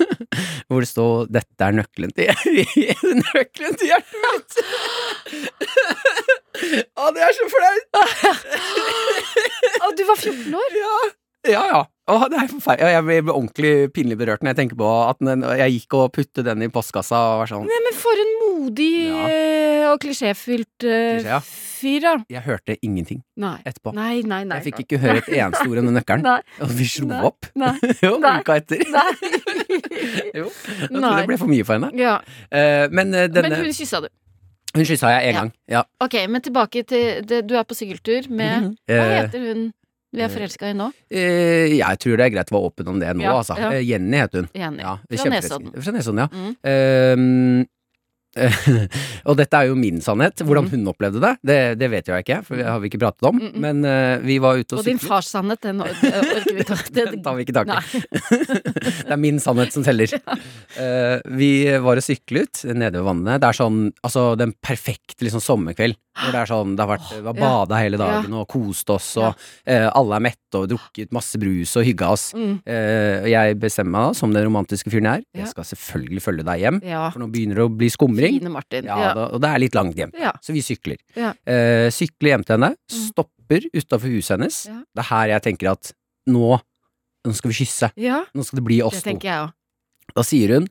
[0.68, 2.30] hvor det står 'Dette er nøkkelen til,
[3.24, 4.58] nøkkelen til hjertet mitt'.
[7.00, 7.86] Å, det er så flaut!
[9.82, 10.76] Å, du var 14 år?
[10.78, 10.96] Ja,
[11.48, 11.62] ja.
[11.72, 11.82] ja.
[12.06, 12.90] Åh, det er forferdelig.
[12.92, 15.22] Jeg blir ordentlig pinlig berørt når jeg tenker på at
[15.58, 18.88] jeg gikk og puttet den i postkassa og var sånn Nei, men for en modig
[19.08, 19.22] Ja.
[19.32, 22.12] eh, og klisjéfylt uh, fyr, da.
[22.32, 23.54] Jeg hørte ingenting Nei.
[23.64, 23.92] etterpå.
[23.96, 24.58] Nei, nei, nei.
[24.60, 26.24] Jeg fikk ikke høre et eneste ord om nøkkelen.
[26.28, 26.40] Nei.
[26.64, 27.20] Og vi slo Nei.
[27.28, 27.48] opp.
[27.56, 27.72] Nei.
[28.04, 28.84] jo, uka etter.
[30.34, 31.90] Jo, jeg tror det ble for mye for henne.
[31.98, 32.18] ja.
[32.52, 34.08] Uh, men uh, denne Men Hun, hun kyssa du.
[34.76, 35.40] kyssa jeg en Ja.
[35.40, 35.52] gang.
[35.70, 35.82] Ja.
[36.04, 38.76] Ok, men tilbake til det, Du er på sykkeltur med Mhm.
[38.88, 39.72] Hva heter hun
[40.14, 40.86] vi er forelska i nå?
[41.10, 43.56] eh, jeg tror det er greit å være åpen om det nå, Ja, altså.
[43.58, 43.70] ja.
[43.74, 44.48] Eh, Jenny het hun.
[44.54, 44.82] Jenny.
[44.86, 45.30] Ja, Fra.
[45.34, 45.72] Nesodden.
[45.82, 46.28] Fra Nesodden, ja.
[46.32, 46.56] Mm.
[46.70, 47.64] Ehm,
[49.28, 50.42] og dette er jo min sannhet.
[50.42, 50.70] Hvordan Mm.
[50.70, 53.26] hun opplevde det, det, det vet jo jeg ikke, for det har vi ikke pratet
[53.28, 53.40] om.
[53.60, 57.22] Men uh, vi var ute og, Og din fars sannhet, den orker vi ikke Den
[57.24, 58.02] tar vi ikke tak i.
[59.04, 60.10] Det er min sannhet som teller.
[60.78, 61.50] Uh, vi
[61.84, 63.40] var og syklet nede ved vannet.
[63.42, 65.98] Det er sånn, altså den perfekte liksom, sommerkveld.
[66.14, 69.08] Hvor det er sånn, det har vært, vi har bada hele dagen og kost oss,
[69.18, 72.24] og uh, alle er mette og drukket masse brus og hygga oss.
[72.34, 72.60] Mm.
[72.66, 75.40] Eh, jeg bestemmer meg da, som den romantiske fyren jeg er, Ja.
[75.44, 76.80] jeg skal selvfølgelig følge deg hjem.
[76.84, 77.10] Ja.
[77.10, 78.38] For nå begynner det å bli skumring.
[78.40, 78.84] Fine Martin.
[78.84, 80.12] Ja, da, og det er litt langt hjem.
[80.42, 80.96] Så vi sykler.
[81.16, 83.10] Eh, sykler hjem til henne, Mm.
[83.10, 84.62] stopper utafor huset hennes.
[84.64, 85.92] Det er her jeg tenker at
[86.28, 86.60] nå,
[87.26, 87.90] nå skal vi kysse.
[87.96, 89.26] ja, Nå skal det bli oss det to.
[89.26, 89.50] jeg.
[90.14, 90.68] Da sier hun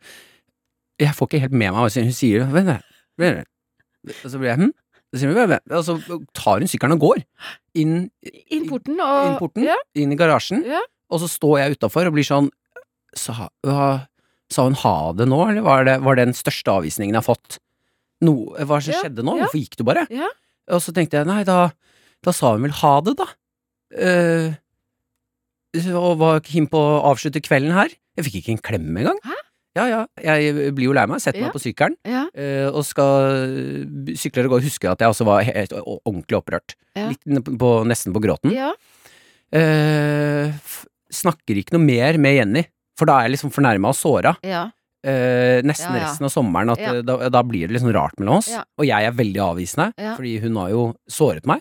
[0.99, 2.45] Jeg får ikke helt med meg hun sier.
[2.45, 3.43] Hun.
[4.07, 4.71] Og så blir jeg hm?
[5.13, 5.95] Og så
[6.33, 7.23] tar hun sykkelen og går.
[7.75, 8.11] Inn,
[8.53, 9.75] Inn porten og inn porten, Ja.
[9.97, 10.63] inn i garasjen.
[10.65, 10.81] Ja.
[11.09, 12.49] Og så står jeg utafor og blir sånn
[13.17, 13.47] sa,
[14.49, 17.27] sa hun ha det nå, eller var det, var det den største avvisningen jeg har
[17.35, 17.57] fått?
[18.21, 19.37] No, hva som Ja, skjedde nå?
[19.41, 20.05] Hvorfor gikk du bare?
[20.13, 20.29] Ja.
[20.71, 21.71] Og så tenkte jeg nei, da,
[22.23, 23.27] da sa hun vel ha det, da.
[23.93, 24.53] Uh,
[25.97, 27.89] og var keen på å avslutte kvelden her.
[28.17, 29.19] Jeg fikk ikke en klem engang.
[29.25, 29.35] Hæ?
[29.75, 31.47] Ja, ja, jeg blir jo lei meg, setter Ja.
[31.47, 32.27] meg på sykkelen Ja.
[32.35, 33.47] eh, og skal
[34.13, 34.61] sykle og gå.
[34.67, 36.75] Husker at jeg også var helt ordentlig opprørt.
[36.95, 37.07] Ja.
[37.09, 37.23] Litt
[37.57, 38.53] på, nesten på gråten.
[38.53, 38.73] ja.
[39.53, 40.53] Eh,
[41.13, 42.63] snakker ikke noe mer med Jenny,
[42.97, 44.35] for da er jeg liksom fornærma og såra.
[44.43, 44.69] ja.
[45.05, 48.47] Eh, nesten resten av sommeren at eh, da, da blir det liksom rart mellom oss.
[48.79, 51.59] Og jeg er veldig avvisende, fordi hun har jo såret meg.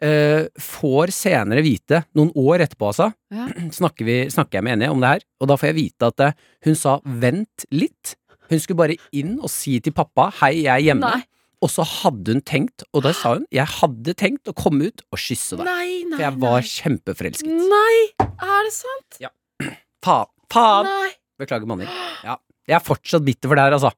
[0.00, 0.08] Ja.
[0.08, 3.48] Eh, får senere vite, noen år etterpå altså, Ja.
[3.80, 6.22] snakker, vi, snakker jeg med Jenny om det her, og da får jeg vite at
[6.22, 8.14] uh, hun sa vent litt.
[8.48, 11.10] Hun skulle bare inn og si til pappa hei, jeg er hjemme.
[11.18, 11.24] Nei.
[11.58, 15.02] Og så hadde hun tenkt, og da sa hun jeg hadde tenkt å komme ut
[15.10, 15.66] og kysse deg.
[15.66, 16.68] Nei, nei, For jeg var nei.
[16.70, 17.56] kjempeforelsket.
[17.74, 19.18] Nei, er det sant?
[20.06, 20.30] Faen!
[20.54, 20.86] Faen!
[20.86, 21.10] Nei.
[21.42, 21.90] Beklager, Manning.
[22.22, 22.38] Ja.
[22.70, 23.90] Jeg er fortsatt bitter for det her, altså.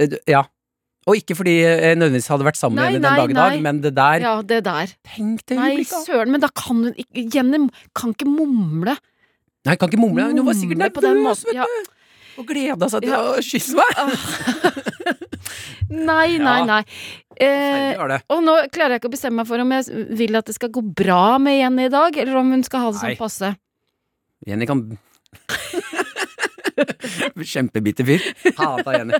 [0.00, 0.42] Eh, Ja.
[1.06, 3.80] Og ikke fordi jeg nødvendigvis hadde vært sammen med henne den dag i dag, men
[3.84, 4.92] det der Ja, det der.
[5.14, 6.06] Tenk det Nei, øyeblikket!
[6.06, 7.58] søren, men da kan hun ikke Jenny
[7.94, 8.96] kan ikke mumle.
[9.66, 10.30] Nei, kan ikke mumle.
[10.32, 11.64] Hun var sikkert nervøs, vet Ja.
[11.68, 11.90] du.
[12.40, 13.20] Og gleda seg til Ja.
[13.20, 13.90] å kysse meg.
[15.94, 16.80] Nei, nei, nei.
[17.36, 17.98] Eh,
[18.32, 20.70] og nå klarer jeg ikke å bestemme meg for om jeg vil at det skal
[20.72, 23.10] gå bra med Jenny i dag, eller om hun skal ha det Nei.
[23.14, 23.50] sånn passe.
[24.48, 24.80] Jenny kan
[27.54, 28.24] Kjempebitter fyr.
[28.58, 29.18] Hata Jenny.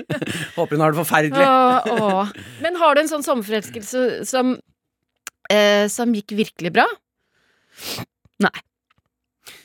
[0.56, 1.44] Håper hun har det forferdelig.
[1.44, 2.32] Åh, åh.
[2.64, 4.56] Men har du en sånn sommerforelskelse som,
[5.52, 6.88] eh, som gikk virkelig bra?
[8.40, 8.56] Nei,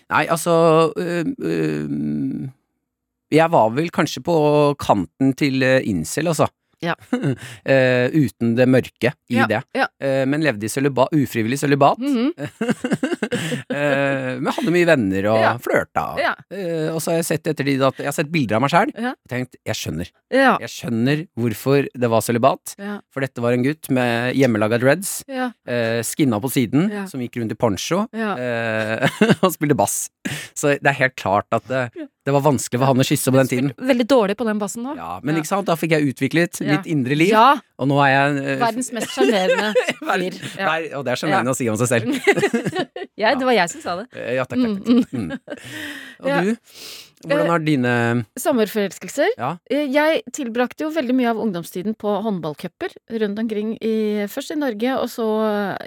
[0.09, 1.89] Nei, altså øh, øh,
[3.31, 4.35] Jeg var vel kanskje på
[4.79, 6.47] kanten til øh, incel, altså.
[6.85, 6.95] Ja.
[7.13, 9.61] uh, uten det mørke i Ja, det.
[9.75, 9.87] ja.
[10.01, 11.99] Uh, men levde i søliba, ufrivillig sølibat.
[11.99, 12.31] Mm -hmm.
[13.73, 15.53] uh, men hadde mye venner og Ja.
[15.61, 16.05] flørta.
[16.51, 18.71] Eh, og så har jeg sett etter de at jeg har sett bilder av meg
[18.71, 20.09] sjæl og tenkt jeg skjønner.
[20.31, 22.75] Jeg skjønner hvorfor det var sølibat.
[23.13, 25.23] For dette var en gutt med hjemmelaga dreads,
[26.07, 28.05] skinna på siden, som gikk rundt i poncho
[29.43, 30.09] og spilte bass.
[30.55, 31.67] Så det er helt klart at
[32.25, 33.67] det, var vanskelig for han å kysse på den tiden.
[33.77, 34.95] Veldig dårlig på den bassen nå.
[34.97, 35.41] Ja, men Ja.
[35.43, 36.75] ikke sant, da fikk jeg utviklet Ja.
[36.77, 40.39] mitt indre liv, Ja, og nå er jeg uh, verdens mest sjarmerende fyr.
[40.57, 40.65] Ja.
[40.65, 42.09] Nei, og det er sjarmerende å si om seg selv.
[43.21, 44.07] ja, det var jeg som sa det.
[44.17, 44.85] Eh, Ja, takk, Mm, takk.
[44.85, 45.13] takk.
[45.13, 45.31] Mm.
[46.25, 46.41] Og Ja.
[46.41, 46.55] du?
[47.23, 47.91] Hvordan har dine
[48.37, 49.29] Sommerforelskelser.
[49.39, 49.53] Ja.
[49.71, 54.59] Eh, Jeg tilbrakte jo veldig mye av ungdomstiden på håndballcuper rundt omkring, i, først i
[54.59, 55.27] Norge og så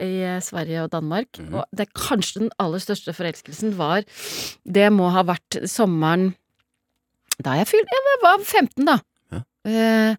[0.01, 1.29] i Sverige og Danmark.
[1.39, 1.55] Mhm.
[1.55, 4.03] Og det kanskje den aller største forelskelsen var
[4.65, 6.35] Det må ha vært sommeren
[7.45, 8.97] da jeg fylte Jeg var 15, da.
[9.31, 9.43] Ja.
[9.69, 10.17] Eh,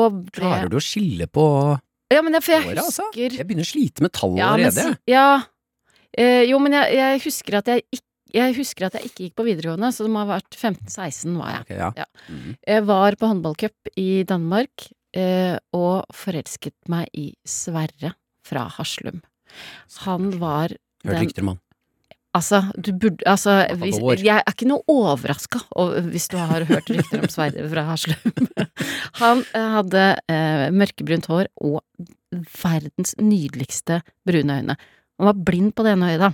[0.00, 1.44] og ble Klarer du å skille på
[2.12, 3.04] Ja, men jeg, for jeg året, altså?
[3.10, 4.94] husker Jeg begynner å slite med tall ja, men, allerede.
[4.94, 5.42] si- ja.
[6.16, 9.36] Eh, jo, men jeg, jeg husker at jeg ikke jeg husker at jeg ikke gikk
[9.38, 11.64] på videregående, så det må ha vært 15-16 var jeg.
[11.66, 11.90] Okay, ja.
[12.02, 12.06] Ja.
[12.28, 12.56] Mhm.
[12.74, 19.22] Jeg var på håndballcup i Danmark eh, og forelsket meg i Sverre fra Haslum.
[20.04, 21.60] Han var Hørt den rykter om han.
[22.34, 25.60] Altså, du burde Altså, hvis, jeg er ikke noe overraska
[26.08, 28.48] hvis du har hørt rykter om Sverre fra Haslum.
[29.20, 31.78] Han eh, hadde eh, mørkebrunt hår og
[32.58, 34.76] verdens nydeligste brune øyne.
[35.20, 36.32] Han var blind på det ene øyet, da.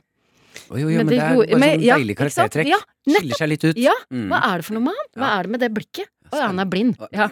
[0.70, 2.68] Oi, jo, jo, men, det det er bare men- sånn ja, deilig karaktertrekk.
[2.70, 2.78] Ja.
[3.10, 3.76] Skiller seg litt ut.
[3.80, 4.28] Ja, Mm.
[4.30, 5.06] Hva er det for noe med han?
[5.16, 5.38] Hva Ja.
[5.38, 6.08] er det med det blikket?
[6.30, 6.96] Å ja, han er blind.
[7.12, 7.28] Ja.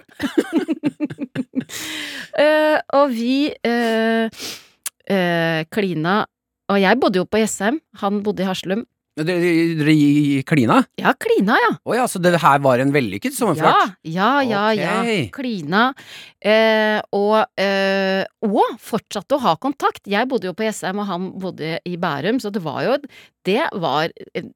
[2.38, 4.26] uh, og vi uh,
[5.10, 6.16] uh, klina
[6.68, 8.82] Og jeg bodde jo på Jessheim, han bodde i Haslum.
[9.26, 9.94] Dere
[10.46, 10.78] klina?
[11.00, 11.72] Ja, klina, ja.
[11.82, 13.96] Å ja, så det her var en vellykket sommerflørt?
[14.06, 15.00] ja, ja, ja.
[15.02, 15.88] ja, Klina.
[16.38, 20.06] Eh, og, eh, og fortsatte å ha kontakt.
[20.10, 22.96] Jeg bodde jo på Jessheim, og han bodde i Bærum, så det var jo
[23.48, 24.52] Det var en,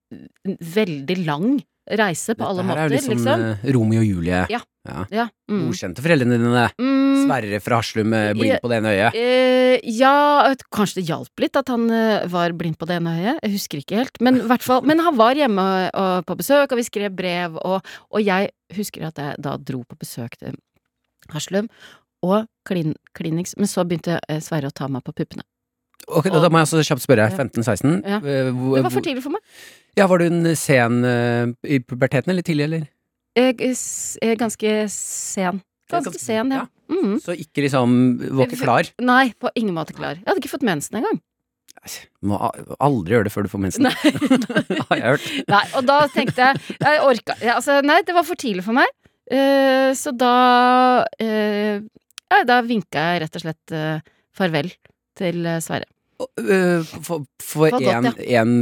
[0.46, 3.72] veldig lang reise på alle måter Dette her er jo liksom, liksom.
[3.74, 4.44] Romeo og Julie.
[4.52, 4.62] Ja.
[4.84, 5.28] Ja.
[5.50, 5.66] Mm.
[5.68, 6.64] Godkjente foreldrene dine.
[6.80, 8.58] Mm, Sverre fra Haslum blind Ja.
[8.62, 9.14] på det ene øyet.
[9.14, 13.38] Eh, ja, kanskje det hjalp litt at han eh, var blind på det ene øyet.
[13.44, 14.20] Jeg husker ikke helt.
[14.20, 14.42] Men,
[14.88, 19.06] men han var hjemme og, på besøk, og vi skrev brev, og, og jeg husker
[19.06, 20.58] at jeg da dro på besøk til
[21.32, 21.68] Haslum
[22.22, 25.46] og klin, klinings, men så begynte eh, Sverre å ta meg på puppene.
[26.10, 27.28] Ok, da, da må jeg også kjapt spørre.
[27.30, 28.00] 15-16?
[28.02, 28.18] Ja.
[28.18, 29.42] Eh, Det var for tidlig for meg.
[29.98, 32.86] Ja, var du en sen uh, i puberteten, eller tidlig, eller?
[33.36, 33.76] Jeg er
[34.22, 35.60] er ganske sen.
[35.92, 36.66] Ganske sen, ja.
[36.92, 37.18] Mm.
[37.24, 38.88] Så ikke liksom Var ikke klar?
[39.00, 40.18] Nei, på ingen måte klar.
[40.18, 41.20] Jeg hadde ikke fått mensen engang.
[42.22, 42.38] Må
[42.78, 43.88] aldri gjøre det før du får mensen.
[43.88, 43.94] Nei,
[44.90, 45.30] Har jeg hørt.
[45.50, 48.76] Nei, og da tenkte jeg Jeg orka ja, altså, Nei, det var for tidlig for
[48.76, 48.92] meg.
[49.32, 50.34] Uh, så da
[51.08, 54.04] uh, Ja, da vinka jeg rett og slett uh,
[54.36, 54.70] farvel
[55.18, 55.88] til eh, Sverre.
[56.22, 58.52] Eh, For, én en,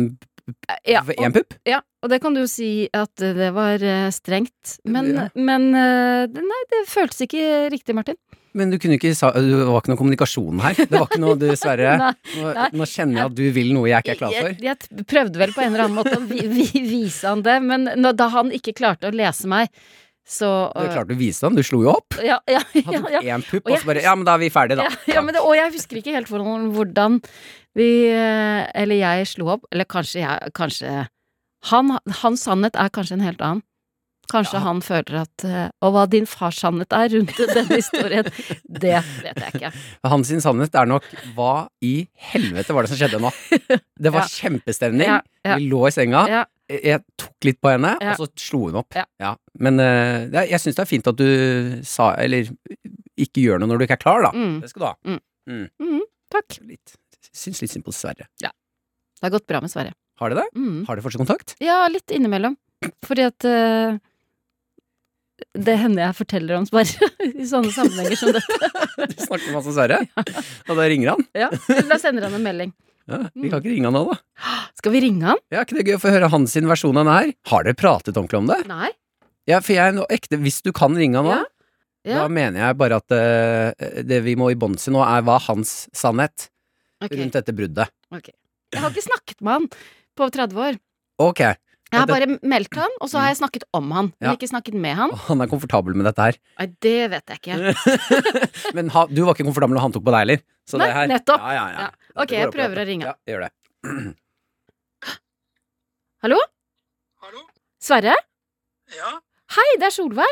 [0.89, 1.55] Ja, en pupp?
[1.69, 4.79] ja, og det kan du jo si at eh, det var eh, strengt.
[4.85, 5.29] Men, Ja.
[5.35, 8.17] men eh, Nei, det føltes ikke riktig, Martin.
[8.53, 10.75] Men du kunne ikke Det var ikke noe kommunikasjon her.
[10.81, 11.93] Det var ikke noe dessverre.
[12.41, 14.51] Nå, nå kjenner jeg at du vil noe jeg ikke er klar for.
[14.59, 17.61] Jeg, jeg prøvde vel på en eller annen måte å vi, vi, vise han det,
[17.63, 19.71] men når, da han ikke klarte å lese meg,
[20.31, 22.15] så Du klarte å vise ham, du slo jo opp.
[22.23, 24.43] Ja, ja, ja, ja, Hadde én pupp, Og og så bare Ja, men da er
[24.45, 24.91] vi ferdige, da.
[25.09, 27.17] Ja, ja, men det, og jeg husker ikke helt hvordan, hvordan
[27.79, 31.07] vi eh, Eller jeg slo opp, eller kanskje jeg Kanskje
[31.71, 31.91] han,
[32.23, 33.63] Hans sannhet er kanskje en helt annen.
[34.31, 34.63] Kanskje Ja.
[34.65, 38.25] han føler at eh, Og hva din fars sannhet er rundt denne historien,
[38.65, 39.73] det vet jeg ikke.
[40.13, 41.05] Hans sin sannhet er nok
[41.37, 43.33] Hva i helvete var det som skjedde nå?
[44.05, 44.31] Det var Ja.
[44.33, 45.11] kjempestemning.
[45.45, 45.57] Ja.
[45.59, 46.23] Vi lå i senga.
[46.71, 48.95] Jeg tok litt på henne, og så slo hun opp.
[49.21, 49.33] Ja.
[49.59, 52.47] Men uh, jeg syns det er fint at du sa Eller
[53.19, 54.31] ikke gjør noe når du ikke er klar, da.
[54.33, 54.61] Mm.
[54.63, 54.95] Det skal du ha.
[55.11, 55.19] Mm.
[55.51, 55.65] Mm.
[55.83, 56.57] Mhm, takk.
[56.71, 56.95] Litt,
[57.37, 58.27] syns litt synd på Sverre.
[58.41, 59.93] Det har gått bra med Sverre.
[60.21, 60.49] Har det det?
[60.57, 60.85] Mm.
[60.89, 61.55] Har dere fortsatt kontakt?
[61.61, 62.55] Ja, litt innimellom.
[63.05, 63.97] Fordi at uh,
[65.57, 68.71] det hender jeg forteller om Sverre i sånne sammenhenger som dette.
[69.11, 70.03] Du snakker masse om Sverre,
[70.69, 71.27] og da ringer han.
[71.37, 71.49] Ja,
[71.89, 72.73] Da sender han en melding.
[73.11, 74.19] Ja, vi kan ikke ringe han nå, da.
[74.81, 75.41] Skal vi ringe han?
[75.53, 77.33] Ja, ikke det gøy å få høre hans versjon av det her?
[77.53, 78.59] Har dere pratet ordentlig om det?
[78.69, 78.91] Nei.
[79.49, 81.49] Ja, for jeg er nå ekte Hvis du kan ringe han nå, Ja.
[82.09, 82.23] Ja.
[82.23, 85.35] da mener jeg bare at uh, det vi må i bånn si nå, er hva
[85.51, 86.47] hans sannhet
[87.01, 87.15] Ok.
[87.17, 87.89] rundt dette bruddet.
[88.13, 89.67] Jeg har ikke snakket med han
[90.19, 90.79] på 30 år.
[91.21, 94.35] Ok, Jeg har bare meldt han, og så har jeg snakket om han, men Ja.
[94.37, 95.11] ikke snakket med han.
[95.11, 96.37] og han er komfortabel med dette her.
[96.61, 97.75] Nei, det vet jeg ikke.
[98.77, 100.43] Men ha, du var ikke komfortabel når han tok på deg heller.
[100.71, 101.41] Så Nei, det her, nettopp.
[101.41, 101.81] Ja, ja, ja.
[101.89, 102.23] Ja.
[102.23, 103.11] Ok, jeg prøver å ringe.
[103.11, 103.51] Ja, gjør det.
[106.23, 106.39] Hallo?
[107.25, 107.43] Hallo?
[107.81, 108.15] Sverre?
[108.95, 109.11] Ja?
[109.57, 110.31] Hei, det er Solveig.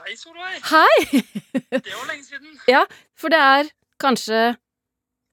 [0.00, 0.58] Hei, Solveig.
[0.72, 1.22] Hei!
[1.70, 2.58] Det var lenge siden.
[2.70, 2.84] Ja,
[3.18, 3.70] For det er
[4.02, 4.42] kanskje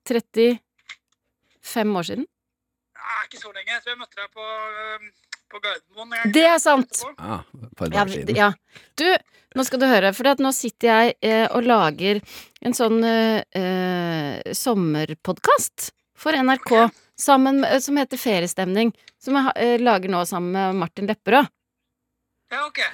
[0.10, 2.28] 35 år siden.
[3.00, 3.74] Ja, ikke så lenge.
[3.74, 4.48] Jeg tror jeg møtte deg på,
[5.50, 6.15] på Gardermoen.
[6.19, 6.34] en.
[6.36, 7.04] Det er sant.
[7.17, 7.41] Ja,
[7.95, 8.06] Ja,
[8.38, 8.50] ja.
[9.00, 9.06] Du,
[9.58, 12.19] nå skal du høre, for nå sitter jeg eh, og lager
[12.65, 16.74] en sånn eh, eh, sommerpodkast for NRK
[17.19, 18.91] sammen, som heter Feriestemning.
[19.22, 21.50] Som jeg eh, lager nå sammen med Martin Lepperød.
[22.50, 22.88] Ja, okay.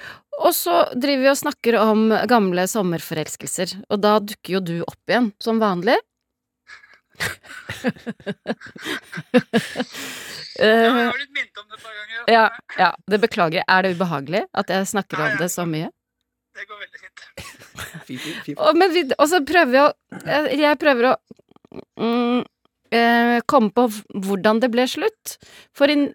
[0.44, 5.08] Og så driver vi og snakker om gamle sommerforelskelser, og da dukker jo du opp
[5.08, 5.96] igjen, som vanlig.
[10.56, 12.20] Ja, jeg Eh, har blitt minnet om det et par ganger.
[12.32, 12.44] ja,
[12.80, 13.64] ja, det beklager jeg.
[13.68, 15.90] Er det ubehagelig at jeg snakker Nei, om det så mye?
[16.56, 17.20] Det går veldig fint.
[18.08, 18.54] Fy, fy.
[18.56, 19.90] Og, men vi, og så prøver vi å
[20.24, 21.14] jeg- Jeg prøver å
[22.00, 22.40] mm,
[22.96, 23.84] eh, komme på
[24.16, 25.36] hvordan det ble slutt.
[25.76, 26.14] For in,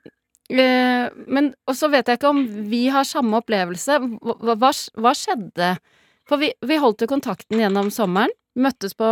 [0.49, 3.99] eh, Men Og så vet jeg ikke om vi har samme opplevelse.
[4.25, 5.77] Hva, hva, hva skjedde?
[6.25, 8.33] For vi, vi holdt jo kontakten gjennom sommeren.
[8.59, 9.07] Møttes på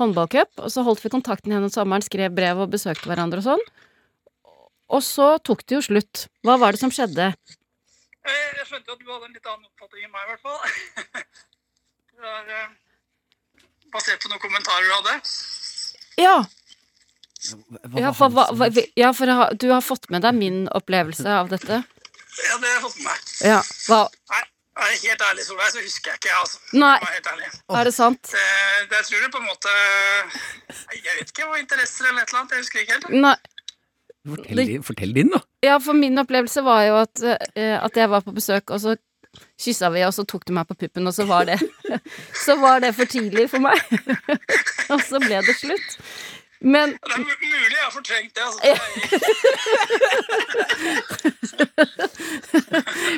[0.00, 3.64] håndballcup, og så holdt vi kontakten gjennom sommeren, skrev brev og besøkte hverandre og sånn.
[4.90, 6.24] Og så tok det jo slutt.
[6.42, 7.28] Hva var det som skjedde?
[7.30, 10.60] Jeg, jeg skjønte at du hadde en litt annen oppfatning enn meg, i hvert fall.
[12.20, 12.72] Det var øh,
[13.94, 15.14] basert på noen kommentarer du hadde.
[16.20, 16.34] Ja,
[17.40, 20.36] Hva- ja, hva for, hva, du hva, ja, for ha- du har fått med deg
[20.36, 21.78] min opplevelse av dette?
[21.80, 23.30] Ja, det har jeg fått med meg.
[23.48, 23.62] Ja.
[23.88, 24.02] Hva
[24.34, 24.42] Nei,
[24.88, 26.58] helt ærlig, Solveig, så husker jeg ikke, altså.
[26.72, 26.96] Nei.
[27.04, 27.48] Helt ærlig.
[27.78, 28.22] Er det sant?
[28.32, 28.44] Det,
[28.90, 29.74] det jeg tror det på en måte
[30.96, 32.56] Jeg vet ikke hva interesser eller et eller annet.
[32.56, 33.10] Jeg husker ikke helt.
[33.26, 33.36] Nei.
[34.30, 35.40] Fortell, din- fortell din, da.
[35.64, 37.22] Ja, for min opplevelse var jo at,
[37.56, 38.96] eh, at jeg var på besøk, og så
[39.62, 41.56] kyssa vi, og så tok du meg på puppen, og så var det
[42.44, 43.78] Så var det for tidlig for meg.
[44.92, 45.96] og så ble det slutt.
[46.60, 48.42] Men Det er mulig jeg har fortrengt det.
[48.44, 48.60] Altså.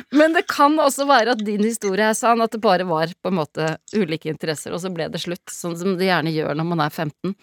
[0.17, 3.27] Men det kan også være at din historie er sann, at det bare var på
[3.31, 5.43] en måte ulike interesser, og så ble det slutt.
[5.51, 7.35] Sånn som det gjerne gjør når man er 15.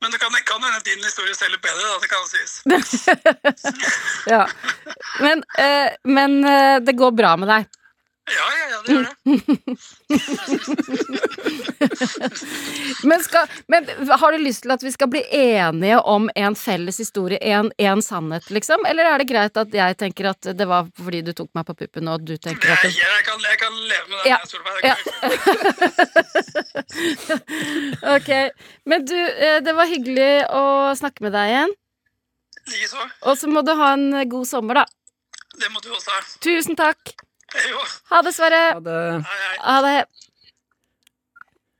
[0.00, 1.96] Men det kan, hende at din historie selger bedre, da.
[2.00, 2.52] Det kan sies.
[4.34, 4.44] Ja.
[5.20, 7.68] Men, eh, men eh, det går bra med deg.
[8.30, 9.14] Ja, ja, ja, det gjør det.
[13.04, 16.98] Men, skal, men har du lyst til at vi skal bli enige om en felles
[17.00, 18.84] historie, en, en sannhet, liksom?
[18.86, 21.74] Eller er det greit at jeg tenker at det var fordi du tok meg på
[21.80, 24.80] puppen, og du tenker at det jeg, kan, jeg kan leve med den, Ja, Solveig.
[24.84, 24.96] Det ja.
[28.16, 28.30] Ok.
[28.92, 31.72] Men du, eh, det var hyggelig å snakke med deg igjen.
[32.70, 33.02] Likeså.
[33.26, 34.86] Og så må du ha en god sommer, da.
[35.60, 36.20] Det må du også ha.
[36.44, 37.16] Tusen takk.
[37.70, 37.78] Jo.
[38.12, 38.60] Ha det, Sverre.
[38.76, 38.98] Ha det.
[39.64, 39.94] Ha det.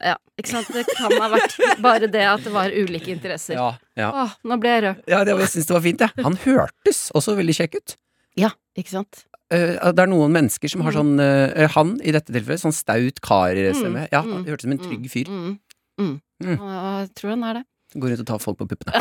[0.00, 0.68] Ja, ikke sant.
[0.72, 1.52] Det kan ha vært
[1.85, 3.52] bare det at det var ulike interesser.
[3.59, 3.66] ja,
[4.00, 4.06] ja.
[4.22, 4.96] Åh, nå ble jeg rød.
[5.12, 6.12] ja det, jeg syns det var fint, jeg.
[6.24, 7.90] Han hørtes også veldig kjekk ut.
[8.40, 8.48] Ja,
[8.80, 9.26] ikke sant.
[9.52, 10.98] Uh, det er noen mennesker som har Mm.
[11.00, 14.06] sånn uh, Han, i dette tilfellet, sånn staut kar-stemme.
[14.12, 15.26] Ja, mm, han hørtes som en trygg fyr.
[15.28, 15.59] Mm,
[16.00, 16.14] mm.
[16.46, 16.56] Mm.
[16.56, 17.64] Jeg tror han er det.
[17.98, 18.94] Går rundt og tar folk på puppene.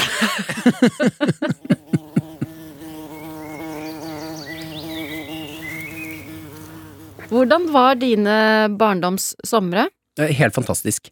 [7.30, 8.36] Hvordan var dine
[8.80, 9.88] barndomssomre?
[10.20, 11.12] Eh, Helt fantastisk.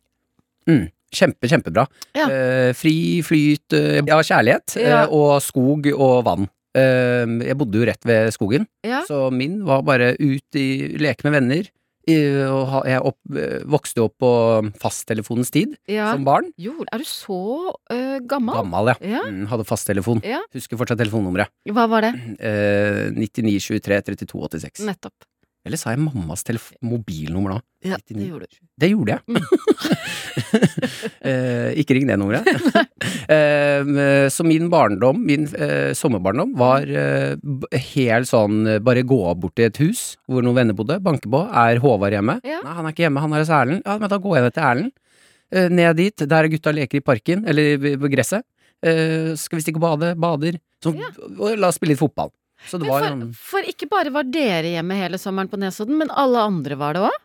[0.67, 0.87] Mm.
[1.13, 1.85] Kjempe, kjempebra.
[2.17, 2.25] Ja.
[2.27, 5.05] Eh, fri flyt, eh, ja, kjærlighet, eh, Ja.
[5.07, 6.49] og skog og vann.
[6.75, 9.03] Eh, jeg bodde jo rett ved skogen, Ja.
[9.07, 11.69] så min var bare ut i leke med venner.
[12.07, 12.15] I,
[12.47, 16.13] og ha, jeg opp, eh, vokste opp på fasttelefonens tid ja.
[16.13, 16.53] som barn.
[16.57, 18.55] Jo, er du så uh, gammel?
[18.55, 18.95] Gammel, ja.
[19.01, 19.23] Ja.
[19.27, 20.21] Mm, hadde fasttelefon.
[20.23, 20.39] Ja.
[20.55, 21.47] Husker fortsatt telefonnummeret.
[21.67, 22.13] Hva var det?
[22.39, 24.85] Uh, 99 23 32 86.
[24.87, 25.27] Nettopp.
[25.67, 26.45] Eller sa jeg mammas
[26.81, 27.59] mobilnummer nå?
[27.85, 28.59] Ja, det gjorde du.
[28.79, 29.21] Det gjorde jeg.
[31.27, 32.47] eh, ikke ring det nummeret.
[33.35, 37.35] eh, så min barndom, min eh, sommerbarndom, var eh,
[37.93, 41.43] helt sånn eh, bare gå bort til et hus hvor noen venner bodde, banke på.
[41.51, 42.39] Er Håvard hjemme?
[42.47, 42.61] Ja.
[42.63, 43.83] Nei, han er ikke hjemme, han er hos Erlend.
[43.85, 44.95] Ja, men da går jeg ned til Erlend.
[45.51, 48.47] Eh, ned dit, der er gutta leker i parken, eller på gresset.
[48.85, 50.15] Eh, skal vi stikke og bade?
[50.19, 50.59] Bader.
[50.83, 51.09] Så, Ja.
[51.39, 52.31] og la oss spille litt fotball.
[52.65, 56.09] Så det var for, for ikke bare var dere hjemme hele sommeren på Nesodden, men
[56.09, 57.17] alle andre var det òg?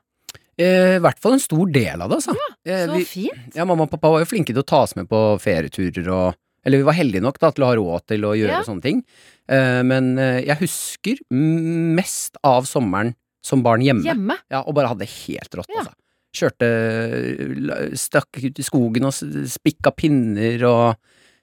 [0.61, 2.35] eh, i hvert fall en stor del av det, altså.
[2.69, 3.55] Ja, Så vi- fint.
[3.57, 6.35] Ja, mamma og pappa var jo flinke til å ta oss med på ferieturer og
[6.65, 8.63] Eller vi var heldige nok da til å ha råd til å gjøre Ja.
[8.63, 9.03] sånne ting.
[9.49, 14.05] Eh, men eh, jeg husker mest av sommeren som barn hjemme.
[14.07, 14.37] Hjemme.
[14.49, 15.81] Ja, og bare hadde det helt rått, Ja.
[15.81, 15.93] altså.
[16.33, 19.13] Kjørte Stakk ut i skogen og
[19.51, 20.97] spikka pinner og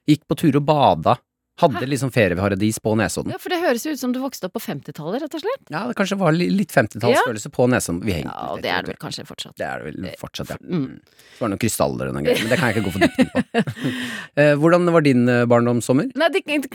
[0.09, 1.17] gikk på tur og bada.
[1.59, 1.87] Hadde Hæ?
[1.91, 3.33] liksom ferieparadis på Nesodden.
[3.35, 5.63] Ja, for det høres jo ut som du vokste opp på 50-tallet, rett og slett.
[5.73, 8.01] Ja, det kanskje var litt 50-tallsfølelse på Nesodden.
[8.07, 9.55] Vi hengte Ja, og det er det vel kanskje fortsatt.
[9.59, 10.59] Det er det vel fortsatt, ja.
[10.63, 10.85] Mm.
[10.85, 10.99] Mm.
[11.35, 13.05] Så var det noen krystaller og noen greier, men det kan jeg ikke gå for
[13.05, 13.43] dypt på.
[14.39, 16.11] Eh, hvordan var din eh, barndomssommer?
[16.15, 16.69] Nei, det, det,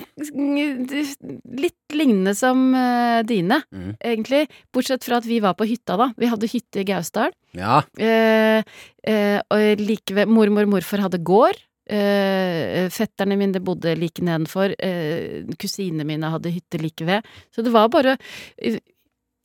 [1.65, 3.95] litt lignende som eh, dine, Mm.
[4.05, 4.45] egentlig.
[4.75, 6.11] Bortsett fra at vi var på hytta, da.
[6.19, 7.33] Vi hadde hytte i Gausdal.
[7.57, 8.63] Ja, Eh,
[9.07, 11.57] eh, og like ved Mormor og morfar hadde gård.
[11.85, 14.73] Eh, fetterne mine bodde like nedenfor.
[14.81, 17.27] Uh, kusinene mine hadde hytte like ved.
[17.53, 18.79] Så det var bare uh,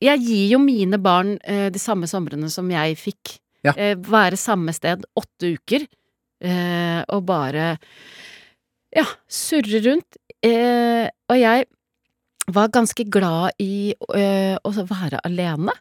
[0.00, 3.36] Jeg gir jo mine barn uh, de samme somrene som jeg fikk.
[3.60, 3.74] Ja.
[3.76, 5.82] Være samme sted åtte uker.
[7.12, 7.74] Og bare
[8.96, 10.16] ja, surre rundt.
[10.40, 11.66] Og jeg
[12.56, 15.76] var ganske glad i å være alene.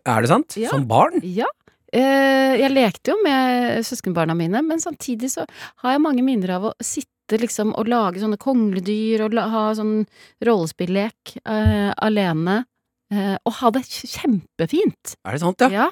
[0.00, 0.56] er det sant?
[0.56, 0.72] Ja.
[0.72, 1.20] Som barn?
[1.20, 1.52] Ja.
[1.94, 5.46] Eh, jeg lekte jo med søskenbarna mine, men samtidig så
[5.82, 10.02] har jeg mange minner av å sitte liksom og lage sånne kongledyr og ha sånn
[10.44, 12.62] rollespillek uh, alene.
[13.12, 15.14] Uh, og ha det kjempefint.
[15.24, 15.68] Er det sant, ja?
[15.72, 15.88] Ja.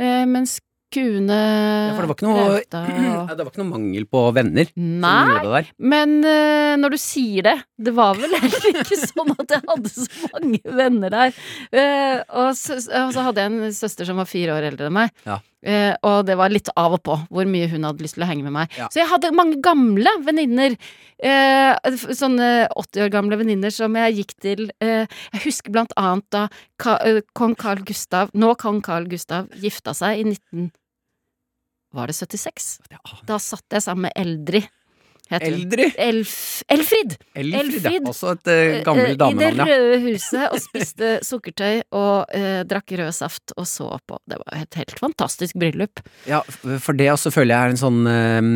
[0.00, 0.58] Uh, mens
[0.92, 4.72] kuene Ja, for det var ikke noe, og det var ikke noe mangel på venner
[4.76, 9.64] Nei, men uh, når du sier det Det var vel heller ikke sånn at jeg
[9.68, 11.38] hadde så mange venner der.
[11.72, 14.96] Uh, og, så, og så hadde jeg en søster som var fire år eldre enn
[15.02, 15.16] meg.
[15.26, 15.40] Ja.
[15.62, 18.28] Uh, og det var litt av og på hvor mye hun hadde lyst til å
[18.28, 18.72] henge med meg.
[18.78, 18.88] Ja.
[18.90, 20.74] Så jeg hadde mange gamle venninner.
[21.22, 21.78] Uh,
[22.18, 26.46] sånne 80 år gamle venninner som jeg gikk til Uh, Jeg husker blant annet da
[26.80, 26.96] Ka
[27.38, 30.70] kong Carl Gustav, nå kong Carl Gustav, gifta seg i 19...
[31.96, 32.70] var det 76?
[33.28, 34.70] Da satt jeg sammen med Eldrid.
[35.32, 35.86] Eldri?
[35.96, 37.14] Elf, Elfrid!
[37.34, 38.00] Elfrid, ja.
[38.10, 42.92] Også et uh, gammelt Eh, I det røde huset og spiste sukkertøy og uh, drakk
[43.00, 44.18] rød saft og så på.
[44.28, 46.02] Det var et helt fantastisk bryllup.
[46.28, 46.42] ja.
[46.82, 48.50] For det også føler jeg er en sånn uh,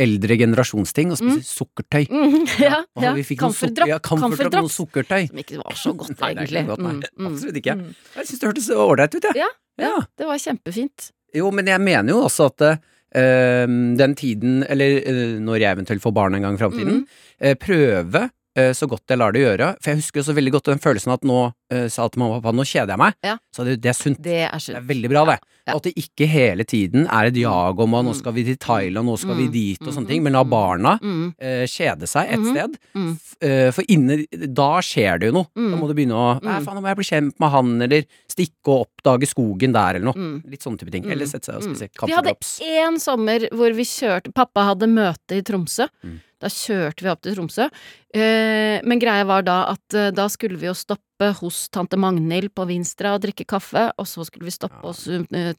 [0.00, 2.04] eldre generasjonsting, å spise sukkertøy.
[2.08, 2.36] Mm,
[2.68, 3.14] ja, ja.
[3.16, 5.30] vi fikk noe ja, kamferdropp og sukkertøy.
[5.32, 6.66] Som ikke var så godt, Nei, egentlig.
[6.70, 6.94] godt, nei.
[7.00, 7.78] Mm, mm, Absolutt ikke.
[7.80, 7.96] mm.
[8.20, 9.42] Jeg syns det hørtes ålreit ut, jeg.
[9.42, 9.96] Ja, ja.
[10.20, 11.10] Det var kjempefint.
[11.36, 13.66] Jo, men jeg mener jo også at eh,
[14.00, 17.06] den tiden, eller eh, når jeg eventuelt får barn en gang i framtiden, Mm.
[17.40, 19.76] eh, prøve så godt jeg lar det gjøre.
[19.80, 22.42] For jeg husker så veldig godt den følelsen at nå sa sa til mamma og
[22.42, 23.14] pappa nå kjeder jeg meg.
[23.22, 23.36] Ja.
[23.54, 24.18] Så det, det er sunt.
[24.20, 25.36] Det er Det er veldig bra, det.
[25.68, 25.76] Ja.
[25.76, 28.16] At det ikke hele tiden er et jag om at nå Mm.
[28.18, 29.52] skal vi til Thailand, nå skal vi Mm.
[29.52, 30.08] dit og sånne Mm.
[30.08, 32.50] ting, men la barna Mm, uh, kjede seg et mm.
[32.50, 32.78] sted.
[32.96, 35.46] mm, F- eh, for inne Da skjer det jo noe.
[35.56, 35.70] Mm.
[35.70, 36.64] Da må du begynne å Nei, Mm.
[36.66, 40.06] faen, nå må jeg bli kjent med han, eller stikke og oppdage skogen der, eller
[40.06, 40.14] noe.
[40.14, 40.50] mm.
[40.50, 41.04] Litt sånne type ting.
[41.04, 41.12] Mm.
[41.12, 42.34] Eller sette seg og spise spise Vi hadde
[42.66, 45.86] én sommer hvor vi kjørte Pappa hadde møte i Tromsø.
[46.40, 47.66] Da kjørte vi opp til Tromsø.
[48.16, 52.54] Eh, men greia var da at eh, da skulle vi jo stoppe hos tante Magnhild
[52.56, 55.52] på Vinstra og drikke kaffe, og så skulle vi stoppe hos eh,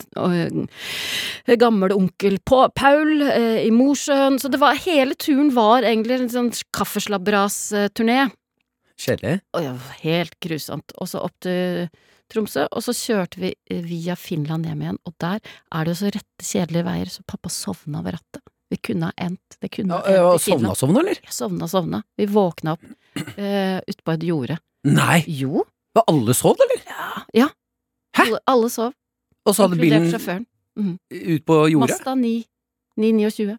[1.61, 4.39] gamle onkel Paul i Mosjøen.
[4.41, 8.31] Så det var hele turen var egentlig en sånn kaffeslabberas-turné.
[9.01, 9.41] Kjedelig.
[9.57, 10.97] Og helt grusomt.
[10.97, 11.85] Og så opp til
[12.31, 13.51] Tromsø, og så kjørte vi
[13.85, 17.51] via Finland hjem igjen, og der er det jo så rette, kjedelige veier, så pappa
[17.51, 18.50] sovna ved rattet.
[18.71, 21.17] Vi kunne ha endt, det kunne Ja, endt sovna sovna, eller?
[21.25, 22.03] Ja, sovna, sovna.
[22.17, 24.57] Vi våkna opp uh, utpå et jorde.
[24.87, 25.23] Nei!
[25.27, 26.85] Jo, Var alle sov, eller?
[26.87, 27.49] ja, ja.
[28.15, 28.23] Hæ?
[28.29, 28.93] Alle, alle sov,
[29.45, 30.45] Og så hadde bilen sjåføren.
[31.11, 31.97] ut på jordet?
[31.97, 32.31] Masta 9,
[32.99, 33.57] 929.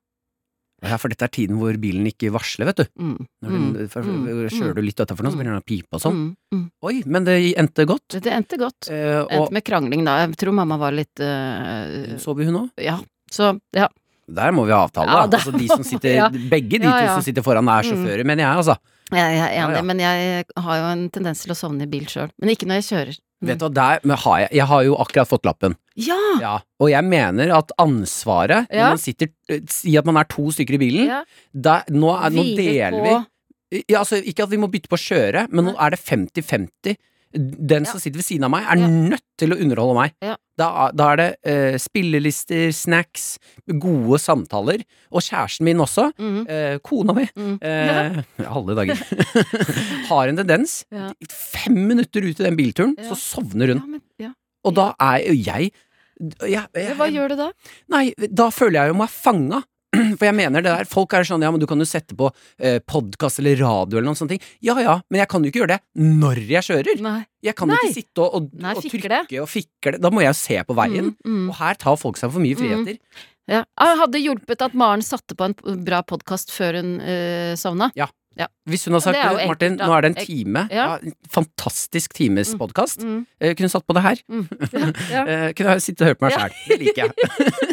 [0.82, 2.88] Ja, for dette er tiden hvor bilen ikke varsler, vet du.
[2.98, 5.68] Mm, Når du mm, for, mm, Kjører du litt for nå, så begynner den å
[5.68, 6.18] pipe og sånn.
[6.18, 6.64] mm, mm.
[6.88, 8.16] Oi, men det endte godt.
[8.16, 8.88] Det, endte godt.
[8.90, 10.16] Eh, og Endte med krangling, da.
[10.24, 12.16] Jeg tror mamma var litt uh...
[12.22, 12.72] sover hun òg?
[12.82, 12.96] Ja.
[13.32, 13.86] Så, ja.
[14.34, 15.08] Der må vi avtale.
[15.12, 15.38] Ja, da.
[15.38, 16.28] altså, de som sitter, ja.
[16.30, 17.90] Begge de Ja, to som sitter foran er Mm.
[17.90, 18.76] sjåfører, mener jeg, altså.
[19.12, 22.06] Jeg, jeg er enig, men jeg har jo en tendens til å sovne i bil
[22.08, 22.30] sjøl.
[22.40, 23.18] Men ikke når jeg kjører.
[23.42, 23.48] Mm.
[23.50, 25.74] Vet du hva, der men har jeg, jeg har jo akkurat fått lappen.
[25.98, 26.16] Ja!
[26.40, 28.86] Ja, og jeg mener at ansvaret Ja.
[28.86, 31.06] når man sitter eh, Si at man er to stykker i bilen.
[31.10, 31.22] ja.
[31.52, 35.02] Der, nå, er, nå deler vi ja, altså, Ikke at vi må bytte på å
[35.02, 36.96] kjøre, men nå er det 50-50.
[37.32, 38.88] Den som sitter ved siden av meg, er Ja.
[38.88, 40.12] nødt til å underholde meg.
[40.22, 40.34] Ja.
[40.60, 43.38] Da, da er det uh, spillelister, snacks,
[43.80, 44.82] gode samtaler.
[45.10, 46.10] Og kjæresten min også.
[46.20, 46.42] Mhm.
[46.46, 47.24] Uh, kona mi.
[47.36, 47.54] Mm.
[47.62, 49.00] Uh, alle dager.
[50.10, 50.82] har en tendens.
[50.92, 51.10] Ja.
[51.32, 53.08] Fem minutter ut i den bilturen, Ja.
[53.10, 53.80] så sovner hun.
[53.80, 54.32] Ja, men, ja.
[54.64, 55.72] Og da er jo jeg,
[56.46, 57.48] jeg, jeg Hva gjør du da?
[57.90, 59.62] Nei, da føler jeg jo meg fanga.
[60.18, 62.30] For jeg mener det der, folk er sånn ja, men du kan jo sette på
[62.58, 64.44] eh, podkast eller radio eller noen sånne ting.
[64.64, 65.82] Ja ja, men jeg kan jo ikke gjøre det
[66.22, 67.02] når jeg kjører.
[67.04, 67.18] Nei.
[67.44, 67.82] Jeg kan jo Nei.
[67.90, 69.20] ikke sitte og, og, Nei, og trykke det.
[69.42, 69.98] og fikle.
[70.00, 71.12] Da må jeg jo se på veien.
[71.24, 71.44] Mm, mm.
[71.52, 72.62] Og her tar folk seg for mye Mm.
[72.62, 72.98] friheter.
[73.50, 73.64] Ja.
[73.82, 77.90] Jeg hadde hjulpet at Maren satte på en bra podkast før hun øh, sovna.
[78.64, 80.86] Hvis hun har sagt enkelt, Martin, nå er det en time, Ja.
[81.02, 82.58] ja, fantastisk times Mm.
[82.62, 83.02] podkast.
[83.04, 83.26] Mm.
[83.42, 84.22] Eh, kunne satt på det her.
[84.30, 84.46] Mm.
[84.72, 85.22] Ja, ja.
[85.32, 86.46] Eh, kunne sittet sitte og hørt på meg Ja.
[86.46, 86.52] sjæl.
[86.70, 87.12] Det liker jeg.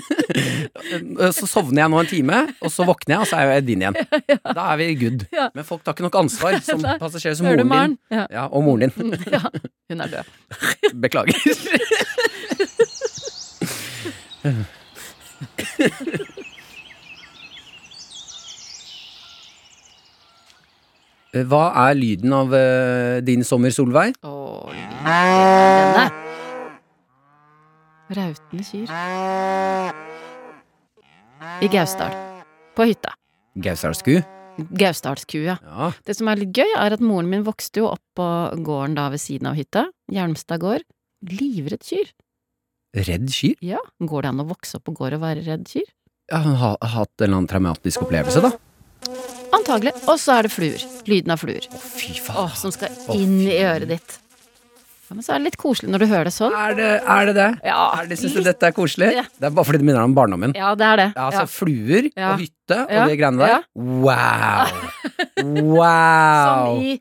[1.33, 3.85] Så sovner jeg nå en time, og så våkner jeg, og så er jeg din
[3.85, 3.97] igjen.
[4.59, 5.25] Da er vi good.
[5.55, 7.97] Men folk tar ikke nok ansvar som passasjerer passasjer som moren din.
[8.31, 8.47] Ja.
[8.47, 9.13] Og moren din.
[9.35, 9.41] ja.
[9.89, 10.25] Hun er død.
[11.01, 11.35] Beklager.
[21.49, 24.17] Hva er lyden av uh, din sommer, Solveig?
[24.25, 24.65] Oh.
[28.09, 30.08] Rautende kyr.
[31.61, 32.11] I Gausdal.
[32.75, 33.13] På hytta.
[33.55, 34.21] Gausdalsku?
[34.57, 35.91] Gausdalsku, Ja.
[36.05, 38.27] Det som er litt gøy, er at moren min vokste jo opp på
[38.63, 39.87] gården da ved siden av hytta.
[40.11, 40.83] Hjelmstad gård.
[41.23, 42.11] Livredd kyr.
[42.95, 43.55] Redd kyr?
[43.61, 45.87] Ja, går det an å vokse opp på gård og være redd kyr?
[46.31, 48.51] Ja, hun har hatt en eller annen traumatisk opplevelse, da.
[49.55, 49.93] Antagelig.
[50.07, 50.83] Og så er det fluer.
[51.09, 51.65] Lyden av fluer.
[51.67, 52.45] Å, fy faen.
[52.45, 54.19] Å, som skal inn Å, i øret ditt.
[55.09, 56.53] Ja, men så er det litt koselig når du hører det sånn.
[56.53, 57.33] Er det er det?
[57.39, 57.47] det?
[57.65, 59.07] Ja, Er det, Syns du dette er koselig?
[59.15, 59.23] Ja.
[59.41, 60.53] Det er bare fordi det minner om barndommen.
[60.55, 61.07] Ja, det er det.
[61.17, 62.33] Ja, altså fluer Ja.
[62.35, 63.63] og hytte og de greiene der.
[63.73, 64.69] Wow!
[65.79, 66.75] Wow!
[66.75, 66.99] Som i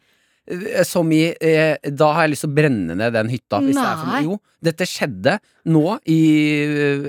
[0.89, 3.61] Som i eh, Da har jeg lyst til å brenne ned den hytta.
[3.65, 5.37] Hvis det er for, jo, dette skjedde
[5.69, 6.23] nå i,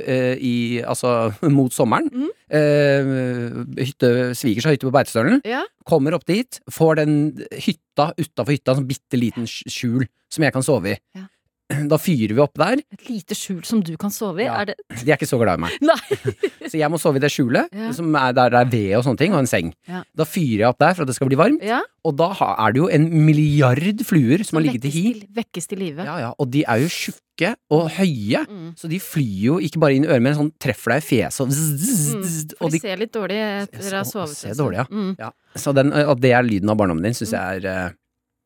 [0.03, 2.09] eh, i Altså mot sommeren.
[2.11, 2.29] Mm.
[2.59, 5.41] Eh, hytte, svigers har hytte på Beitostølen.
[5.47, 5.63] Ja.
[5.87, 7.17] Kommer opp dit, får den
[7.55, 10.99] hytta utafor hytta, en sånn bitte liten skjul som jeg kan sove i.
[11.17, 11.27] Ja.
[11.91, 12.81] da fyrer vi opp der.
[12.95, 14.47] Et lite skjul som du kan sove i?
[14.47, 14.55] Ja.
[14.61, 15.75] Er det De er ikke så glad i meg.
[16.69, 17.91] Så jeg må sove i det skjulet, Ja.
[17.95, 19.71] som er der det er ved og sånne ting, og en seng.
[19.89, 20.03] Ja.
[20.17, 21.79] Da fyrer jeg opp der for at det skal bli varmt, Ja.
[22.05, 25.05] og da er det jo en milliard fluer som har ligget i hi.
[25.33, 26.05] vekkes til, live.
[26.05, 28.73] Ja, ja, og de er jo tjukke og høye, Mm.
[28.77, 31.41] så de flyr jo ikke bare inn i øret, men sånn treffer deg i fjeset
[31.45, 32.57] og zzz, zzz, Mm.
[32.59, 34.35] For de de ser litt dårlig etter å ha sovet.
[34.35, 34.85] ser dårlig, ja.
[34.91, 35.15] Mm.
[35.19, 35.31] ja.
[35.55, 37.89] Så den, at det er lyden av barndommen din, syns jeg er eh,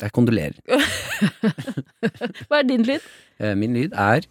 [0.02, 0.56] Jeg kondolerer.
[2.50, 3.04] Hva er din lyd?
[3.40, 4.26] Eh, Min lyd er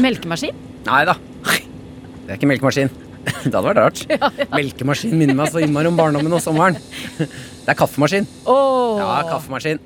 [0.00, 0.56] Melkemaskin?
[0.86, 1.14] Nei da.
[1.44, 2.90] Det er ikke melkemaskin.
[3.44, 4.02] Det hadde vært rart.
[4.56, 6.78] Melkemaskin minner meg så innmari om barndommen og sommeren.
[7.18, 8.26] Det er kaffemaskin.
[8.48, 8.96] Oh.
[9.00, 9.80] Ja, kaffemaskin.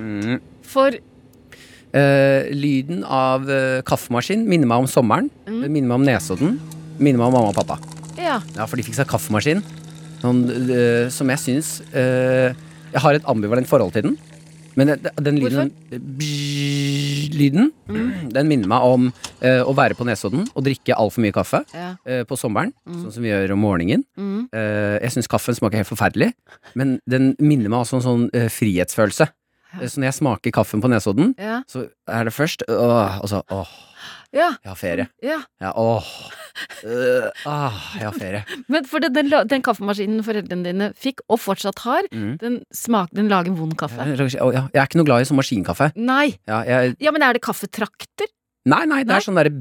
[0.00, 0.38] Mm.
[0.72, 5.28] For uh, lyden av uh, kaffemaskin minner meg om sommeren.
[5.44, 6.56] Det minner meg om Nesodden.
[6.98, 7.78] Minner meg om mamma og pappa.
[8.18, 8.40] Ja.
[8.56, 9.62] Ja, for de fikk seg kaffemaskin.
[10.22, 11.68] Sånn, øh, som jeg syns
[11.98, 12.52] øh,
[12.92, 14.18] Jeg har et ambivalent forhold til den.
[14.78, 17.66] Men den, den lyden, bzz, lyden
[18.32, 21.90] Den minner meg om øh, å være på Nesodden og drikke altfor mye kaffe ja.
[22.28, 22.72] på sommeren.
[22.86, 24.06] Sånn som vi gjør om morgenen.
[24.16, 24.46] Mm.
[24.54, 26.30] Uh, jeg syns kaffen smaker helt forferdelig,
[26.78, 29.28] men den minner meg også om sånn eh, frihetsfølelse.
[29.72, 29.88] Ja.
[29.88, 31.62] Så når jeg smaker kaffen på Nesodden, Ja.
[31.68, 33.70] så er det først åh, og så åh,
[34.32, 34.48] ja.
[34.62, 35.08] jeg har ferie.
[35.22, 35.40] ja.
[35.60, 36.06] Ja, åh,
[36.84, 38.40] Uh, ah, jeg har ferie.
[38.72, 42.34] Men for den, den, den kaffemaskinen foreldrene dine fikk, og fortsatt har, Mm.
[42.42, 43.96] den, smak, den lager vond kaffe.
[44.04, 45.92] Jeg, jeg er ikke noe glad i sånn maskinkaffe.
[45.96, 46.34] Nei!
[46.48, 48.28] Ja, jeg, Ja, men er det kaffetrakter?
[48.68, 49.16] nei, nei, det Nei?
[49.16, 49.52] er sånn derre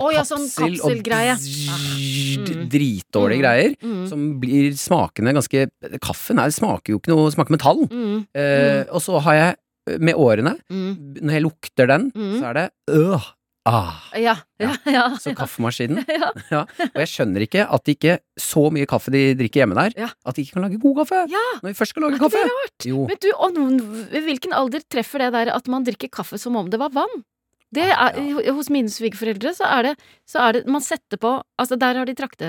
[0.00, 1.74] oh, ja, sånn kapsel og bzzzt,
[2.48, 2.68] Mm.
[2.72, 3.42] Dritdårlige Mm.
[3.42, 3.74] greier.
[3.82, 4.08] Mm.
[4.08, 5.66] Som blir smakende ganske
[6.00, 7.82] Kaffen er, smaker jo ikke noe Smaker metall.
[7.90, 8.26] Mm.
[8.34, 9.56] Eh, og så har jeg,
[9.90, 11.14] eh, med årene, Mm.
[11.20, 12.38] når jeg lukter den, Mm.
[12.40, 13.20] så er det øh,
[13.68, 13.94] ah.
[14.18, 14.34] Ja.
[14.62, 14.72] Ja.
[14.88, 15.04] ja.
[15.20, 16.00] Så kaffemaskinen.
[16.18, 16.32] Ja.
[16.50, 16.62] Ja.
[16.88, 20.34] Og jeg skjønner ikke at de ikke så mye kaffe de drikker hjemme der, at
[20.36, 21.22] de ikke kan lage god kaffe.
[21.32, 21.44] Ja.
[21.62, 22.44] Når vi først skal Er lage ikke kaffe.
[22.78, 22.90] det?
[22.92, 23.06] Jo.
[23.10, 26.80] Men du, og hvilken alder treffer det der at man drikker kaffe som om det
[26.80, 27.20] var vann?
[27.74, 29.90] Det Ah, er, Hos mine svigerforeldre så er, det,
[30.24, 32.46] så er det Man setter på Altså, der har de trakte...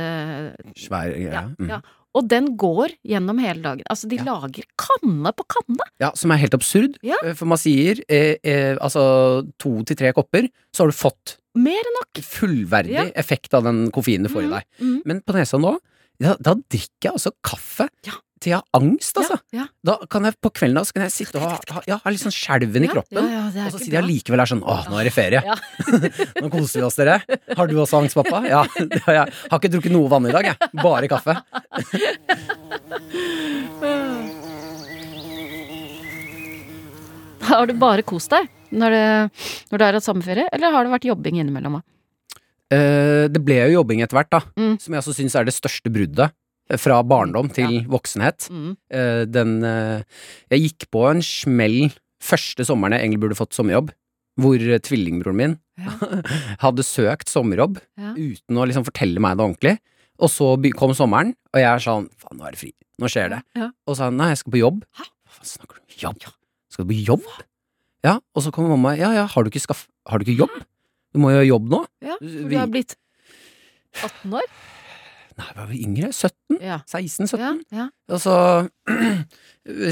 [0.79, 1.33] Svær greie.
[1.33, 1.81] Ja, Mm.
[2.17, 3.83] Og den går gjennom hele dagen.
[3.89, 4.23] Altså, de Ja.
[4.25, 5.85] lager kanne på kanne!
[6.01, 6.97] Ja, som er helt absurd.
[7.05, 7.15] Ja.
[7.23, 11.37] Eh, For man sier eh, eh, altså to til tre kopper, så har du fått
[11.55, 12.23] Mer enn nok!
[12.23, 13.03] fullverdig Ja.
[13.15, 14.63] effekt av den koffeinen du får i deg.
[14.81, 15.01] Mm.
[15.05, 15.77] Men på nesa nå,
[16.19, 18.17] da, da drikker jeg altså kaffe Ja.
[18.39, 19.35] til jeg har angst, altså.
[19.51, 19.65] Ja, ja.
[19.83, 22.11] Da kan jeg på kvelden da, så kan jeg sitte og ha, ha, ja, ha
[22.13, 23.19] litt sånn skjelven i kroppen.
[23.19, 25.15] det er og så sier sitter jeg allikevel likevel er sånn åh, nå er det
[25.15, 25.41] ferie.
[26.43, 27.17] Nå koser vi oss, dere.
[27.55, 28.43] Har du også angst, pappa?
[28.47, 28.61] Ja.
[28.93, 29.35] det har jeg.
[29.51, 30.55] Har ikke drukket noe vann i dag, jeg.
[30.79, 31.35] Bare kaffe.
[37.49, 39.05] Har du bare kost deg når, det,
[39.71, 41.79] når du har hatt sommerferie, eller har det vært jobbing innimellom?
[41.79, 41.98] da?
[42.71, 44.41] Eh, det ble jo jobbing etter hvert, da.
[44.59, 44.75] Mm.
[44.81, 46.33] Som jeg også syns er det største bruddet.
[46.69, 48.45] eh, Fra barndom til voksenhet.
[48.53, 48.75] Mm.
[48.93, 50.03] Uh, den uh,
[50.51, 51.89] Jeg gikk på en smell
[52.21, 53.89] første sommeren jeg egentlig burde fått sommerjobb.
[54.39, 55.95] Hvor tvillingbroren min Ja.
[56.63, 58.13] hadde søkt sommerjobb Ja.
[58.13, 59.73] uten å liksom fortelle meg det ordentlig.
[60.19, 62.73] Og så kom sommeren, og jeg er sånn Faen, nå er det fri.
[62.99, 63.41] Nå skjer det.
[63.55, 63.69] Ja.
[63.87, 64.81] Og så sa han nei, jeg skal på jobb.
[64.99, 65.05] Hæ?
[65.07, 65.93] Hva faen snakker du om?
[66.03, 66.25] Jobb?
[66.69, 67.29] Skal du på jobb?
[68.05, 68.93] Ja, og så kommer mamma.
[68.99, 69.87] Ja, ja, har du ikke skaff...
[70.07, 70.53] Har du ikke jobb?
[71.13, 71.79] Du må jo ha jobb nå.
[72.05, 72.95] Ja, for Vi- du har blitt
[74.03, 74.47] 18 år?
[75.39, 76.09] Nei, jeg var vel yngre.
[76.13, 76.59] 17?
[76.61, 76.79] Ja.
[76.85, 77.39] 16-17?
[77.39, 77.89] Ja, ja.
[78.09, 78.19] Og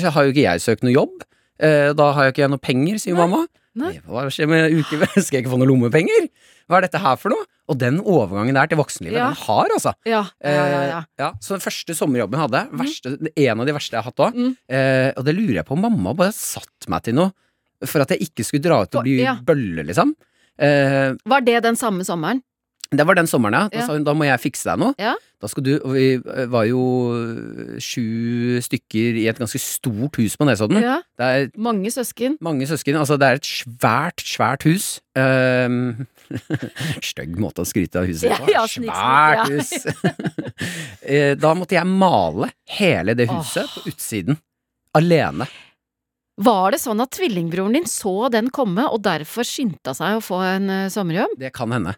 [0.02, 1.24] så har jo ikke jeg søkt noe jobb.
[1.60, 3.24] Eh, Da har jo ikke jeg noe penger, sier Nei.
[3.26, 3.48] mamma.
[3.78, 3.92] Nei.
[3.96, 5.00] Eh, Hva skjer med uke?
[5.24, 6.28] Skal jeg ikke få noe lommepenger?
[6.68, 7.46] Hva er dette her for noe?
[7.72, 9.28] Og den overgangen der til voksenlivet, Ja.
[9.32, 9.94] den har, altså.
[10.08, 11.02] Ja, ja, ja.
[11.20, 14.24] Eh, så den første sommerjobben jeg hadde, verste, en av de verste jeg har hatt
[14.28, 14.54] òg, Mm.
[14.72, 17.32] eh, og det lurer jeg på om mamma bare satt meg til noe
[17.86, 20.14] for at jeg ikke skulle dra ut og bli bølle, liksom.
[20.60, 22.42] Eh, Var det den samme sommeren?
[22.90, 23.68] det var den sommeren, ja.
[23.68, 23.86] Da Ja.
[23.86, 24.94] sa hun da må jeg fikse deg noe.
[24.98, 25.16] Ja.
[25.42, 26.80] Da skal du Og vi eh, var jo
[27.20, 30.80] eh, sju stykker i et ganske stort hus på Nesodden.
[30.82, 31.02] Ja.
[31.20, 32.38] Det er Mange søsken.
[32.40, 32.96] mange søsken.
[32.96, 35.02] Altså, det er et svært, svært hus.
[35.20, 36.08] Um,
[37.04, 38.48] Stygg måte å skryte av huset på.
[38.56, 39.74] ja, svært hus.
[41.08, 42.50] Eh, da måtte jeg male
[42.80, 44.38] hele det huset på utsiden.
[44.98, 45.46] Alene.
[46.38, 50.42] Var det sånn at tvillingbroren din så den komme, og derfor skyndte seg å få
[50.46, 51.34] en uh, sommerjobb?
[51.42, 51.96] Det kan hende.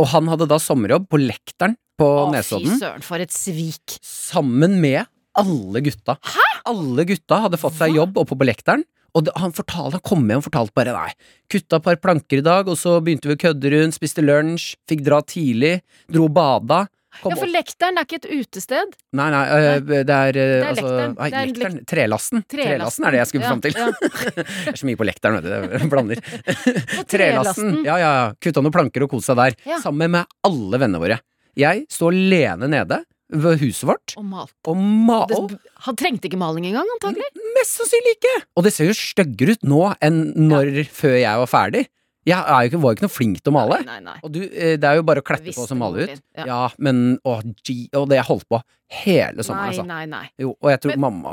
[0.00, 3.98] Og han hadde da sommerjobb på Lekteren på Å, fy søren, for et svik.
[4.02, 5.04] sammen med
[5.38, 6.16] alle gutta.
[6.16, 6.48] Hæ?
[6.70, 8.00] Alle gutta hadde fått seg Hva?
[8.00, 8.82] jobb oppe på Lekteren.
[9.14, 11.12] Og det, han, fortalte, han kom hjem og fortalte bare nei.
[11.52, 14.72] Kutta et par planker i dag, og så begynte vi å kødde rundt, spiste lunsj,
[14.90, 15.76] fikk dra tidlig,
[16.10, 16.80] dro og bada.
[17.22, 17.50] Kom Ja, for.
[17.54, 18.94] Lekteren er ikke et utested.
[19.14, 21.14] Nei, nei, øh, det er, øh, er altså, Lekteren.
[21.18, 21.78] Nei, Det er lekteren.
[21.92, 22.44] Trelasten.
[22.50, 23.06] Trelasten.
[23.06, 23.78] Er det jeg skulle fram til.
[23.78, 23.86] ja.
[24.36, 25.78] det er så mye på Lekteren, vet du.
[25.78, 26.22] Jeg blander.
[27.14, 27.72] Trelasten.
[27.86, 28.28] Ja, ja, ja.
[28.42, 29.56] Kutta noen planker og kos seg der.
[29.68, 29.80] Ja.
[29.84, 31.20] Sammen med alle vennene våre.
[31.58, 33.04] Jeg står alene nede
[33.34, 34.14] ved huset vårt.
[34.20, 34.52] Og malt.
[34.68, 35.20] Og ma...
[35.34, 35.54] Og
[35.86, 37.26] han trengte ikke maling engang, antagelig.
[37.56, 38.34] mest sannsynlig ikke!
[38.58, 40.18] Og det ser jo styggere ut nå enn
[40.50, 41.84] når før jeg var ferdig.
[42.24, 43.78] Jeg er jo ikke, var jo ikke noe flink til å male.
[43.84, 44.16] Nei, nei, nei.
[44.24, 46.22] Og du, eh, det er jo bare å klette på og så male ut.
[46.38, 46.46] ja.
[46.48, 48.62] Ja, men å, gee, Og det jeg holdt på
[48.92, 49.84] hele sommeren, altså.
[49.88, 50.26] nei, nei.
[50.38, 51.30] Jo, og jeg tror Men- mamma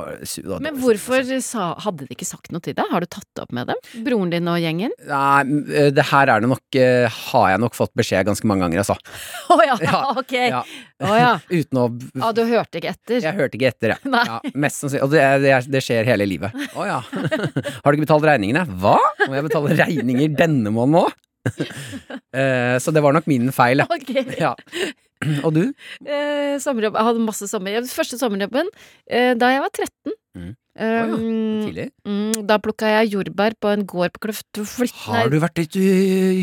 [0.47, 0.59] da.
[0.63, 2.85] Men hvorfor sa, hadde de ikke sagt noe til deg?
[2.89, 3.75] Har du tatt det opp med dem?
[4.05, 4.91] Broren din og gjengen?
[5.07, 5.41] Nei,
[5.75, 8.81] eh, det her er det nok eh, Har jeg nok fått beskjed ganske mange ganger,
[8.81, 8.95] altså.
[9.53, 10.33] Å ja, Ja, ok.
[10.39, 10.63] Ja.
[11.03, 11.33] Oh, ja.
[11.59, 11.85] Uten å
[12.15, 13.19] Ja, du hørte ikke etter?
[13.21, 14.13] Jeg hørte ikke etter, jeg.
[14.15, 15.03] Ja, mest sannsynlig.
[15.05, 16.55] Og det, det, det skjer hele livet.
[16.73, 17.01] Å ja.
[17.03, 18.65] Har du ikke betalt regningene?
[18.81, 18.97] Hva?
[19.27, 21.19] Må jeg betale regninger denne måneden òg?
[22.31, 23.87] Eh, så det var nok min feil, ja.
[23.91, 24.11] Ok.
[24.39, 24.53] ja.
[25.45, 25.63] Og du?
[26.05, 26.97] Eh, sommerjobb.
[26.97, 27.89] Jeg hadde masse sommerjobb.
[27.91, 28.69] Første sommerjobben
[29.09, 30.15] eh, da jeg var 13.
[30.37, 30.51] Mm.
[30.71, 31.89] Um, Tidlig?
[32.07, 34.61] mm, da plukka jeg jordbær på en gård på Kløft.
[35.03, 35.89] Har du vært litt i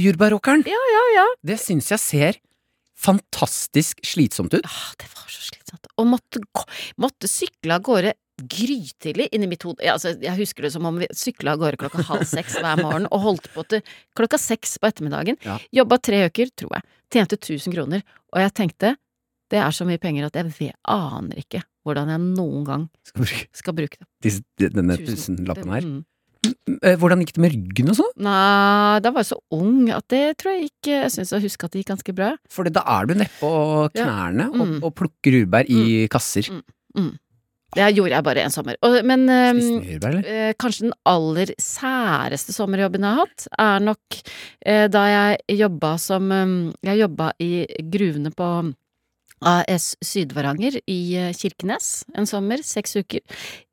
[0.04, 0.66] jordbæråkeren?
[0.68, 1.24] Ja, ja, ja.
[1.48, 2.38] Det syns jeg ser
[2.98, 4.66] fantastisk slitsomt ut.
[4.68, 5.88] Ah, det var så slitsomt.
[5.96, 6.42] Og måtte,
[7.00, 8.12] måtte sykle av gårde
[8.46, 9.82] grytidlig inni mitt hode.
[9.84, 12.80] Ja, altså, jeg husker det som om vi sykla av gårde klokka halv seks hver
[12.82, 13.82] morgen og holdt på til
[14.18, 15.38] klokka seks på ettermiddagen.
[15.44, 15.58] Ja.
[15.72, 16.82] Jobba tre uker, tror jeg.
[17.14, 18.02] Tjente 1000 kroner.
[18.34, 18.94] Og jeg tenkte
[19.50, 23.22] det er så mye penger at jeg vet, aner ikke hvordan jeg noen gang Skal
[23.24, 24.06] bruke skal bruke det.
[24.26, 25.86] disse, denne tusenlappen her.
[25.88, 26.04] Mm.
[26.84, 28.10] Eh, Hvordan gikk det med ryggen og sånn?
[28.22, 31.66] Nei, da var jeg så ung at det tror jeg ikke Jeg syns jeg husker
[31.66, 32.28] at det gikk ganske bra.
[32.52, 33.50] For da er du nedpå
[33.96, 34.04] Ja.
[34.04, 34.76] knærne og, Mm.
[34.84, 36.46] og plukker jordbær i kasser.
[37.76, 38.78] Det gjorde jeg bare en sommer.
[38.86, 40.24] Og, men mye jordbær, eller?
[40.24, 44.20] eh, kanskje den aller særeste sommerjobben jeg har hatt, er nok
[44.64, 48.48] eh, da jeg jobba som um, Jeg jobba i gruvene på
[49.46, 53.22] AS Sydvaranger i eh, Kirkenes en sommer, seks uker.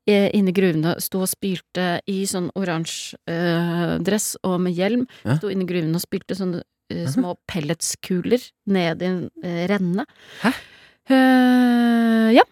[0.05, 5.07] Inne i gruvene sto og spilte i sånn oransje eh, dress og med hjelm.
[5.25, 5.39] Ja.
[5.39, 6.61] Sto inne i gruvene og spilte sånne
[6.93, 10.05] eh, små pelletskuler ned i en eh, renne.
[10.43, 10.53] Hæ?
[11.05, 12.45] Uh, ja.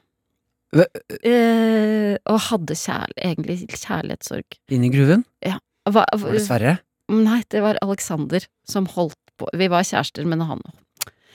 [0.74, 4.58] Eh, og hadde kjærl egentlig kjærlighetssorg.
[4.74, 5.26] Inn i gruven?
[5.44, 6.78] Hva, Var det Sverre?
[7.14, 10.62] Nei, det var Alexander som holdt på Vi var kjærester, men han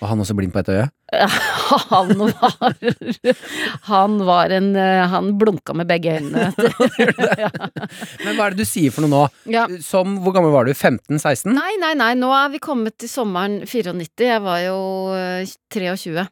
[0.00, 0.86] Var han også blind på ett øye?
[1.90, 2.74] Han var
[3.88, 6.52] Han var en eh, Han blunka med begge øynene.
[7.42, 7.50] ja.
[8.24, 9.22] Men hva er det du sier for noe nå?
[9.52, 9.66] ja.
[9.84, 10.72] Som, hvor gammel var du?
[10.72, 11.52] 15-16?
[11.52, 14.24] Nei, nei, nei, nå er vi kommet til sommeren 94.
[14.24, 14.78] Jeg var jo
[15.16, 16.26] eh, 23.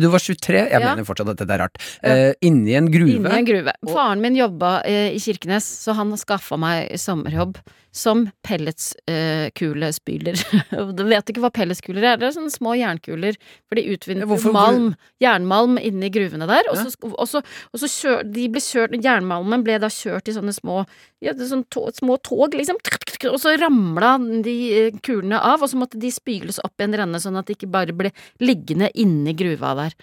[0.00, 0.56] Du var 23?
[0.70, 0.94] Jeg Ja.
[0.94, 1.76] mener fortsatt at dette er rart.
[2.02, 2.08] Ja.
[2.30, 3.12] Eh, inni en gruve?
[3.12, 3.72] Inni en gruve.
[3.86, 7.56] Faren min jobba eh, i Kirkenes, så han skaffa meg sommerjobb
[7.92, 10.36] som pelletskulespyler.
[10.72, 12.16] Uh, du vet ikke hva pelletskuler er?
[12.20, 13.34] Det er sånne små jernkuler,
[13.68, 16.62] for de utvinner Ja, hvorfor- malm, jernmalm inni gruvene der.
[16.70, 16.84] Og Ja.
[16.84, 17.42] så, sk- og så,
[17.74, 20.86] og så kjør, de ble kjørt, jernmalmen ble da kjørt i sånne små,
[21.20, 22.76] ja, sånne sånn små tog, liksom,
[23.28, 24.14] og så ramla
[24.44, 27.46] de eh, kulene av, og så måtte de spyles opp i en renne, sånn at
[27.50, 29.96] de ikke bare ble liggende inni gruva der.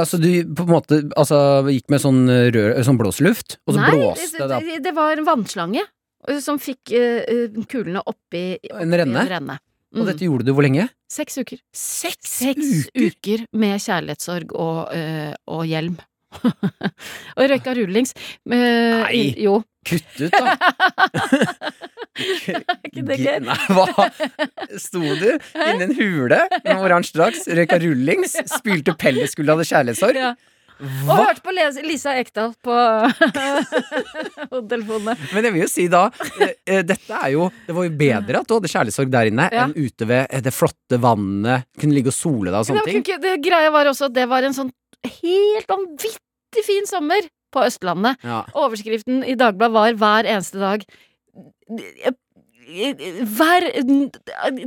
[0.00, 1.38] Altså du på en måte altså,
[1.68, 2.22] gikk med sånn,
[2.54, 4.64] rør, sånn blåseluft, og så Nei, blåste det opp?
[4.70, 9.20] Nei, det var en vannslange eh, som fikk eh, kulene oppi, oppi En renne?
[9.26, 9.58] En renne.
[9.92, 10.06] Og Mm.
[10.08, 10.86] dette gjorde du hvor lenge?
[11.12, 11.58] Seks uker.
[11.76, 15.98] Seks, Seks uker med kjærlighetssorg og, uh, og hjelm.
[17.36, 18.14] og røyka rullings.
[18.48, 19.34] Uh, Nei.
[19.44, 19.58] Jo.
[19.84, 20.56] Kutt ut, da!
[22.18, 23.38] Ikke det gøy?
[23.46, 24.08] Nei, hva?
[24.80, 30.18] Sto du inni en hule med oransje drakt, røyka rullings, spylte pelletskull og hadde kjærlighetssorg?
[30.20, 30.34] Ja.
[30.82, 31.52] Og hørte på
[31.86, 32.74] Lisa Ekdal på
[34.50, 35.14] hodetelefonene.
[35.32, 36.04] Men jeg vil jo si da,
[36.42, 39.48] eh, eh, dette er jo Det var jo bedre at du hadde kjærlighetssorg der inne,
[39.52, 39.66] Ja.
[39.68, 43.02] enn ute ved eh, det flotte vannet, kunne ligge og sole deg og sånne ting.
[43.04, 44.72] ikke- det greia var også at det var en sånn
[45.06, 48.16] helt vanvittig fin sommer på Østlandet.
[48.24, 48.42] Ja.
[48.54, 50.82] Overskriften i Dagbladet var hver eneste dag
[53.36, 53.66] Hver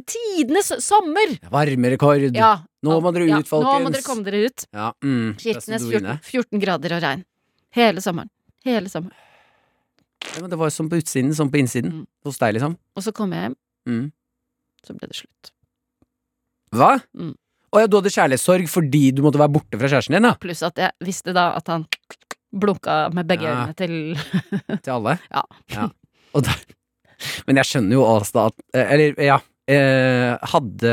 [0.06, 1.36] Tidenes sommer!
[1.52, 2.28] Varmerekord!
[2.36, 2.52] Ja.
[2.86, 3.70] Nå må dere ja, ut, folkens!
[3.72, 4.66] Nå må dere komme dere ut.
[4.76, 6.18] Ja, mm, Kirkenes sto du inne.
[6.22, 7.24] 14, 14 grader og regn.
[7.76, 8.30] Hele sommeren.
[8.68, 9.16] Hele sommeren.
[10.26, 11.92] Ja, men det var som på utsiden, som på innsiden.
[12.02, 12.06] Mm.
[12.28, 12.76] Hos deg, liksom.
[12.98, 14.06] Og så kom jeg hjem, Mm.
[14.86, 15.52] så ble det slutt.
[16.74, 16.96] Hva?
[17.14, 17.36] Mm.
[17.76, 20.32] Å ja, du hadde kjærlighetssorg fordi du måtte være borte fra kjæresten din, da?
[20.42, 21.86] Pluss at jeg visste da at han
[22.56, 23.54] blunka med begge Ja.
[23.68, 24.16] øynene til
[24.82, 25.18] Til alle?
[25.76, 25.90] Ja.
[26.34, 26.56] Og da,
[27.48, 29.40] men jeg skjønner jo også at eh, Eller, ja.
[29.66, 30.90] Eh, hadde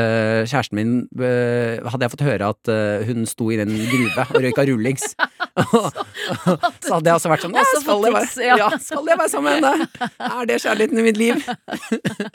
[0.49, 2.71] kjæresten min eh, Hadde jeg fått høre at
[3.05, 5.11] hun sto i den gruve og røyka rullings,
[6.85, 8.71] så hadde jeg også vært sånn skal jeg være, ja.
[8.81, 10.09] skal jeg være sammen med henne?
[10.25, 11.45] Er det kjærligheten i mitt liv?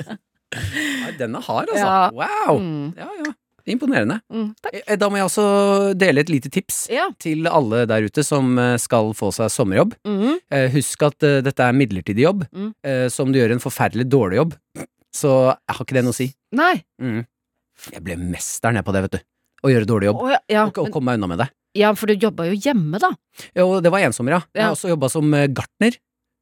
[1.18, 1.90] Den er hard, altså.
[2.16, 2.58] Wow!
[2.62, 3.34] mm, Ja, ja.
[3.74, 4.20] Imponerende.
[4.32, 4.54] mm.
[4.72, 7.08] Eh, Da må jeg også dele et lite tips Ja.
[7.18, 9.94] til alle der ute som eh, skal få seg sommerjobb.
[10.06, 10.38] Mm,
[10.74, 12.72] Husk at dette er midlertidig jobb, Mm.
[13.10, 14.54] så om du gjør en forferdelig dårlig jobb,
[15.14, 16.32] så har ikke det noe å si.
[16.52, 16.82] nei.
[17.00, 17.26] Mm.
[17.92, 19.20] Jeg ble mester ned på det, vet du.
[19.64, 20.20] å gjøre dårlig jobb.
[20.22, 21.48] Oh, ja, ja, Og, og komme meg unna med det.
[21.74, 23.10] ja, for du jobba jo hjemme, da.
[23.56, 24.40] Jo, det var ensommer, ja.
[24.54, 25.96] Jeg har også jobba som gartner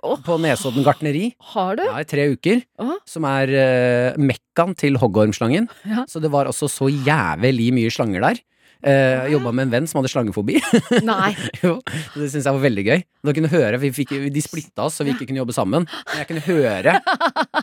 [0.05, 0.18] Åh.
[0.24, 1.30] på Nesodden gartneri.
[1.53, 1.84] Har du?
[1.86, 2.61] Ja, i tre uker.
[2.82, 2.97] Oh.
[3.09, 5.70] Som er uh, mekkaen til hoggormslangen.
[5.88, 6.05] Ja.
[6.11, 8.42] Så det var også så jævlig mye slanger der.
[8.84, 10.61] Uh, Jobba med en venn som hadde slangefobi.
[11.07, 11.32] Nei.
[11.62, 11.78] jo,
[12.14, 13.05] det syns jeg var veldig gøy.
[13.26, 15.88] Da kunne høre, vi fikk, De splitta oss så vi ikke kunne jobbe sammen.
[15.88, 16.99] Men jeg kunne høre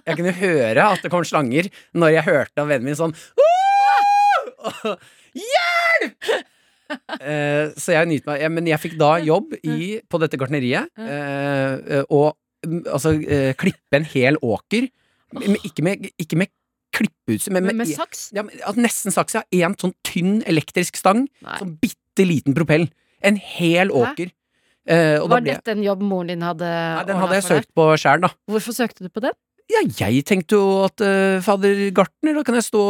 [0.03, 3.13] Jeg kunne høre at det kom slanger når jeg hørte av vennen min sånn
[5.34, 6.49] Hjelp!
[6.93, 11.71] Eh, så jeg nyter meg Men jeg fikk da jobb i, på dette gartneriet, eh,
[11.79, 12.36] eh, og
[12.67, 13.13] mm, altså
[13.59, 14.89] klippe en hel åker.
[15.34, 16.51] Men ikke med, ikke med
[16.93, 18.27] klippeutstyr, men med, med saks?
[18.36, 19.43] ja, at nesten saks, ja.
[19.65, 21.25] En sånn tynn elektrisk stang.
[21.45, 21.57] Nei.
[21.61, 22.89] Sånn bitte liten propell.
[23.25, 24.34] En hel åker.
[24.84, 27.69] Eh, og da Var dette en jobb moren din hadde nei, den hadde jeg søkt
[27.77, 28.34] på sjæl, da.
[28.51, 29.36] Hvorfor søkte du på den?
[29.72, 32.82] Ja, jeg tenkte jo at uh, fader gartner, da kan jeg stå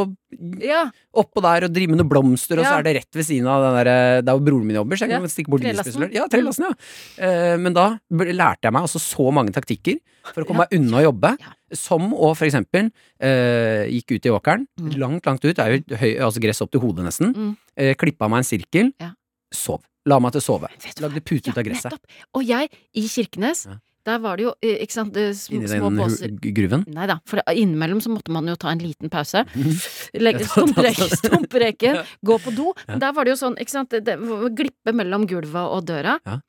[0.59, 3.45] Ja, oppå der og drive med noen blomster, og så er det rett ved siden
[3.47, 5.61] av den der, Det der hvor broren min jobber, så jeg Ja, kan stikke bort
[5.67, 6.11] lysspesialør.
[6.17, 6.73] Ja, trelasten, ja.
[7.21, 9.99] Uh, men da lærte jeg meg altså så mange taktikker
[10.33, 11.53] for å komme meg unna å jobbe, Ja.
[11.77, 14.97] som å for eksempel uh, gikk ut i åkeren, Mm.
[14.97, 17.55] langt, langt ut, det er jo høy, altså gress opp til hodet nesten, Mm.
[17.79, 19.11] uh, klippa meg en sirkel, Ja.
[19.53, 19.81] sov.
[20.05, 20.67] La meg til å sove.
[20.99, 21.91] Lagde pute ut av gresset.
[21.93, 22.05] nettopp.
[22.35, 23.77] Og jeg, i Kirkenes, Ja.
[24.05, 26.29] Der var det jo, eh, ikke sant, eh, sm Inni små den båser.
[26.53, 26.83] gruven.
[26.93, 29.45] Nei da, for innimellom så måtte man jo ta en liten pause.
[30.13, 32.03] Legge Ja, Ja.
[32.25, 32.73] gå på do.
[32.87, 34.17] Men der var det jo sånn, ikke sant, det,
[34.55, 36.17] glippe mellom gulvet og døra.
[36.25, 36.39] Ja.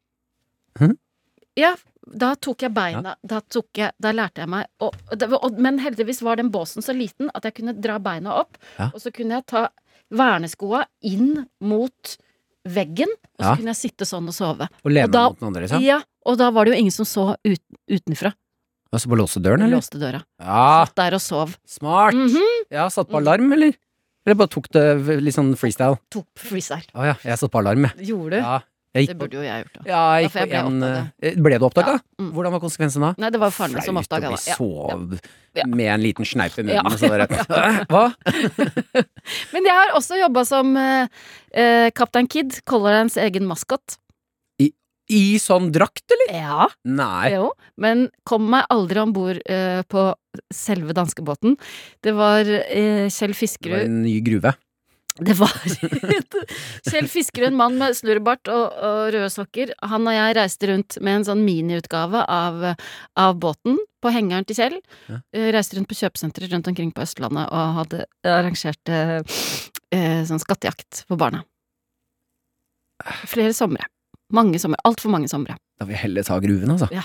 [0.81, 0.97] Hm?
[1.57, 1.75] Ja,
[2.11, 6.21] da tok jeg beina, da tok jeg, da lærte jeg meg og, og Men heldigvis
[6.23, 8.91] var den båsen så liten at jeg kunne dra beina opp, Ja.
[8.93, 9.69] og så kunne jeg ta
[10.11, 12.17] verneskoa inn mot
[12.67, 13.57] veggen, og så Ja.
[13.57, 14.69] kunne jeg sitte sånn og sove.
[14.85, 15.83] Og lene Og da- mot den andre, liksom.
[15.83, 18.33] Ja, og da var det jo ingen som så ut, utenfra.
[18.95, 19.77] Og så på låste døren, eller?
[19.81, 20.20] Låste døra.
[20.39, 21.57] Ja, Satt der og sov.
[21.66, 22.14] smart!
[22.14, 22.45] Mhm.
[22.70, 23.75] Ja, satt på alarm, eller?
[24.25, 24.85] Eller bare tok det
[25.20, 25.99] litt sånn freestyle?
[26.14, 26.87] Tok freestyle.
[26.95, 28.07] Å ja, jeg satt på alarm, jeg.
[28.12, 28.45] Gjorde du?
[28.47, 28.61] Ja,
[28.95, 29.83] jeg Det burde jo jeg gjort, da.
[29.91, 31.95] ja, jeg gikk på en eh, Ble du oppdaga?
[31.99, 32.29] Ja, mm.
[32.37, 33.09] Hvordan var konsekvensen da?
[33.18, 35.18] Nei, det var faren min som Flaut å oppdaga bli sov
[35.75, 36.87] med en liten sneip i munnen Ja.
[36.87, 37.27] og så bare
[37.91, 38.05] Hva?
[39.55, 41.09] Men jeg har også jobba som eh,
[41.59, 43.99] eh, Kaptein Kid, Color Lines egen maskot.
[45.13, 46.35] I sånn drakt, eller?
[46.39, 47.35] Ja, Nei.
[47.35, 47.51] jo.
[47.81, 50.07] Men kom meg aldri om bord eh, på
[50.55, 51.59] selve danskebåten.
[52.05, 54.55] Det var eh, Kjell Det var Fiskerud en ny gruve.
[55.15, 55.53] Det var
[56.91, 59.71] Kjell Fiskerud, en mann med snurrebart og, og røde sokker.
[59.87, 62.65] Han og jeg reiste rundt med en sånn miniutgave av,
[63.21, 64.79] av båten på hengeren til Kjell.
[65.09, 65.21] Ja.
[65.37, 69.21] Eh, Reiste rundt på kjøpesentre rundt omkring på Østlandet og hadde arrangert eh,
[69.95, 71.45] eh, sånn skattejakt for barna.
[73.29, 73.87] Flere somre.
[74.33, 74.79] Mange somre.
[74.85, 75.57] Altfor mange somre.
[75.79, 76.89] Da vil jeg heller ta gruven, altså.
[76.95, 77.03] Ja.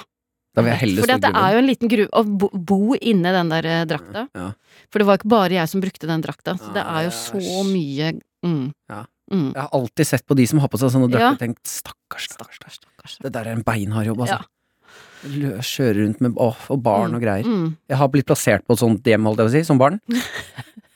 [0.56, 2.96] Da vil jeg heller Fordi at det er jo en liten gruve Å bo, bo
[2.98, 4.24] inni den der eh, drakta.
[4.34, 4.48] Ja.
[4.90, 7.64] For det var ikke bare jeg som brukte den drakta, så det er jo så
[7.68, 8.14] mye
[8.46, 8.64] mm.
[8.90, 9.04] Ja.
[9.30, 9.52] Mm.
[9.54, 12.32] Jeg har alltid sett på de som har på seg sånne drakter, og tenkt stakkars,
[12.34, 13.18] stakkars, stakkars.
[13.22, 14.40] Det der er en beinhard jobb, altså.
[14.42, 15.62] Ja.
[15.70, 17.46] Kjøre rundt med åh, og barn og greier.
[17.46, 17.76] Mm.
[17.92, 20.00] Jeg har blitt plassert på et sånt hjem, holdt jeg på å si, som barn.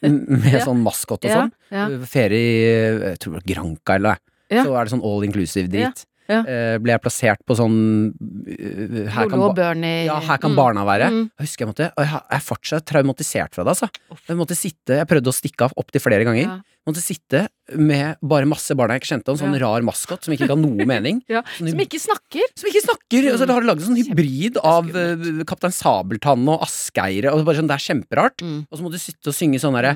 [0.04, 0.64] Med Ja.
[0.66, 1.52] sånn maskot og sånn.
[1.72, 1.86] ja.
[2.10, 2.56] Ferie i
[3.14, 4.20] jeg tror det var Granca eller noe.
[4.52, 4.64] Ja.
[4.66, 6.02] Så er det sånn all inclusive drit.
[6.30, 6.40] Ja.
[6.48, 8.14] Eh, ble jeg plassert på sånn
[8.48, 9.42] eh, her kan,
[10.08, 10.56] ja, her kan Mm.
[10.56, 11.10] barna være.
[11.12, 11.24] Mm.
[11.38, 13.90] Jeg husker jeg måtte jeg er fortsatt traumatisert fra det, altså.
[14.28, 16.48] Jeg måtte sitte Jeg prøvde å stikke av opptil flere ganger.
[16.48, 16.60] Ja.
[16.84, 17.46] Måtte sitte
[17.80, 20.58] med bare masse barn jeg ikke kjente, og en sånn rar maskot som ikke ga
[20.60, 21.22] noe mening.
[21.32, 22.50] Ja, Sånn Som ikke snakker.
[22.60, 23.28] som ikke snakker!
[23.32, 27.46] Og så har de laget en sånn hybrid av uh, Kaptein Sabeltann og Askeire, Og
[27.48, 28.44] bare sånn, det er kjemperart.
[28.44, 28.58] Mm.
[28.68, 29.94] Og så må du sitte og synge sånn derre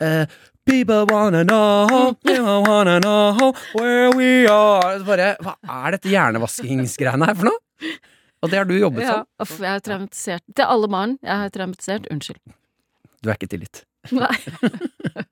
[0.00, 0.24] eh,
[0.70, 5.54] People wanna know, people wanna know where we are Bare, Hva
[5.88, 7.92] er dette hjernevaskingsgreiene her for noe?
[8.40, 9.60] Og det har du jobbet Ja, som.
[9.60, 10.44] jeg er traumatisert.
[10.56, 11.18] Til alle barn.
[11.20, 12.06] Jeg er traumatisert.
[12.12, 12.40] Unnskyld.
[13.20, 13.82] Du er ikke tilgitt.
[14.16, 14.32] Nei.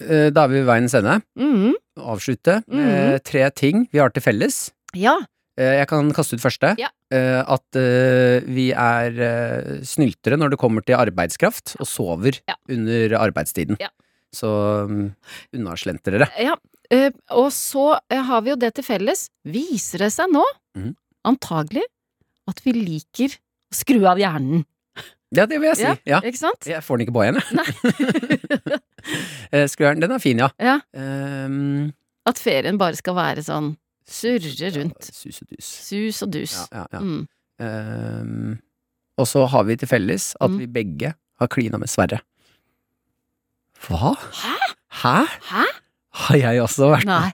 [0.00, 1.18] Eh, Da er vi ved veiens ende.
[1.38, 1.74] Mm.
[2.00, 4.70] Avslutte med tre ting vi har til felles.
[4.96, 5.18] Ja.
[5.58, 6.74] Eh, Jeg kan kaste ut første.
[6.80, 6.88] Ja.
[7.12, 12.54] Eh, At eh, vi er eh, snyltere når det kommer til arbeidskraft, og sover Ja.
[12.68, 13.76] under arbeidstiden.
[13.80, 13.88] Ja.
[14.32, 14.46] Så
[14.86, 15.14] um,
[15.52, 16.28] unnaslentrere.
[16.38, 16.54] ja.
[16.90, 19.28] Eh, og så eh, har vi jo det til felles.
[19.46, 20.42] Viser det seg nå,
[20.76, 20.94] mm.
[21.24, 21.82] antagelig,
[22.50, 24.64] at vi liker å skru av hjernen.
[25.36, 25.82] Ja, det vil jeg si.
[25.86, 25.94] Ja.
[26.06, 26.18] Ja.
[26.26, 26.66] Ikke sant?
[26.66, 28.80] Jeg får den ikke på igjen, jeg.
[29.52, 30.48] Eh, Skrueren, den er fin, ja.
[30.60, 30.76] ja.
[30.94, 31.88] Um,
[32.28, 33.72] At ferien bare skal være sånn
[34.06, 35.08] surre rundt.
[35.14, 35.70] Sus og dus.
[35.88, 36.56] Sus og dus.
[36.70, 37.00] Ja, ja.
[37.00, 37.22] Mm.
[37.60, 38.58] Um,
[39.18, 40.58] og så har vi til felles at Mm.
[40.60, 42.20] vi begge har klina med Sverre.
[43.86, 44.12] Hva?
[44.42, 44.54] Hæ?
[45.02, 45.16] Hæ?
[45.50, 45.64] Hæ?
[46.26, 47.30] Har jeg også vært Nei.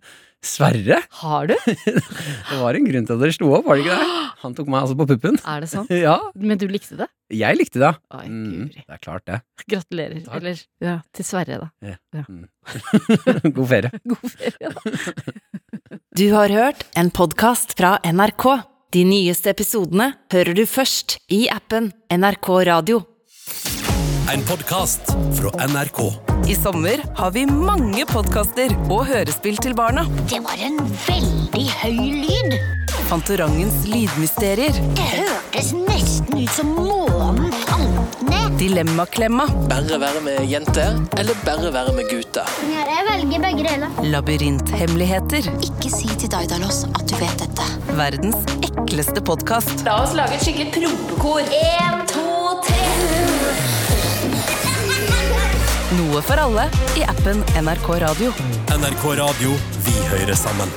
[0.46, 1.00] Sverre?
[1.20, 1.54] Har du?
[1.66, 4.06] Det var en grunn til at dere slo opp, var det ikke det?
[4.44, 5.38] Han tok meg altså på puppen.
[5.48, 5.90] Er det sant?
[6.06, 7.08] Ja, Men du likte det?
[7.34, 7.90] jeg likte det.
[8.14, 9.40] Oi, Mm, det er klart det.
[9.66, 10.20] Gratulerer.
[10.26, 10.36] Takk.
[10.38, 11.68] Eller ja, til Sverre, da.
[13.56, 13.90] God ferie.
[14.06, 14.80] God ferie, da.
[16.16, 18.46] Du har hørt en podkast fra NRK.
[18.94, 23.02] De nyeste episodene hører du først i appen NRK Radio.
[24.32, 25.00] En podkast
[25.40, 25.98] fra NRK.
[26.48, 30.02] I sommer har vi mange podkaster og hørespill til barna.
[30.30, 32.56] Det var en veldig høy lyd.
[33.06, 34.74] Fantorangens lydmysterier.
[34.98, 38.56] Det hørtes nesten ut som månen falt ned.
[38.58, 39.46] Dilemmaklemma.
[39.70, 42.50] Bare være med jenter, eller bare være med gutter?
[42.72, 44.00] Ja, jeg velger begge deler.
[44.16, 45.50] Labyrinthemmeligheter.
[45.68, 47.68] Ikke si til Daidalos at du vet dette.
[47.96, 49.86] Verdens ekleste podkast.
[49.86, 51.46] La oss lage et skikkelig prompekor.
[51.62, 52.26] En, to,
[55.94, 56.64] Noe for alle
[56.98, 58.32] i appen NRK Radio.
[58.74, 59.54] NRK Radio.
[59.86, 60.68] Vi hører sammen.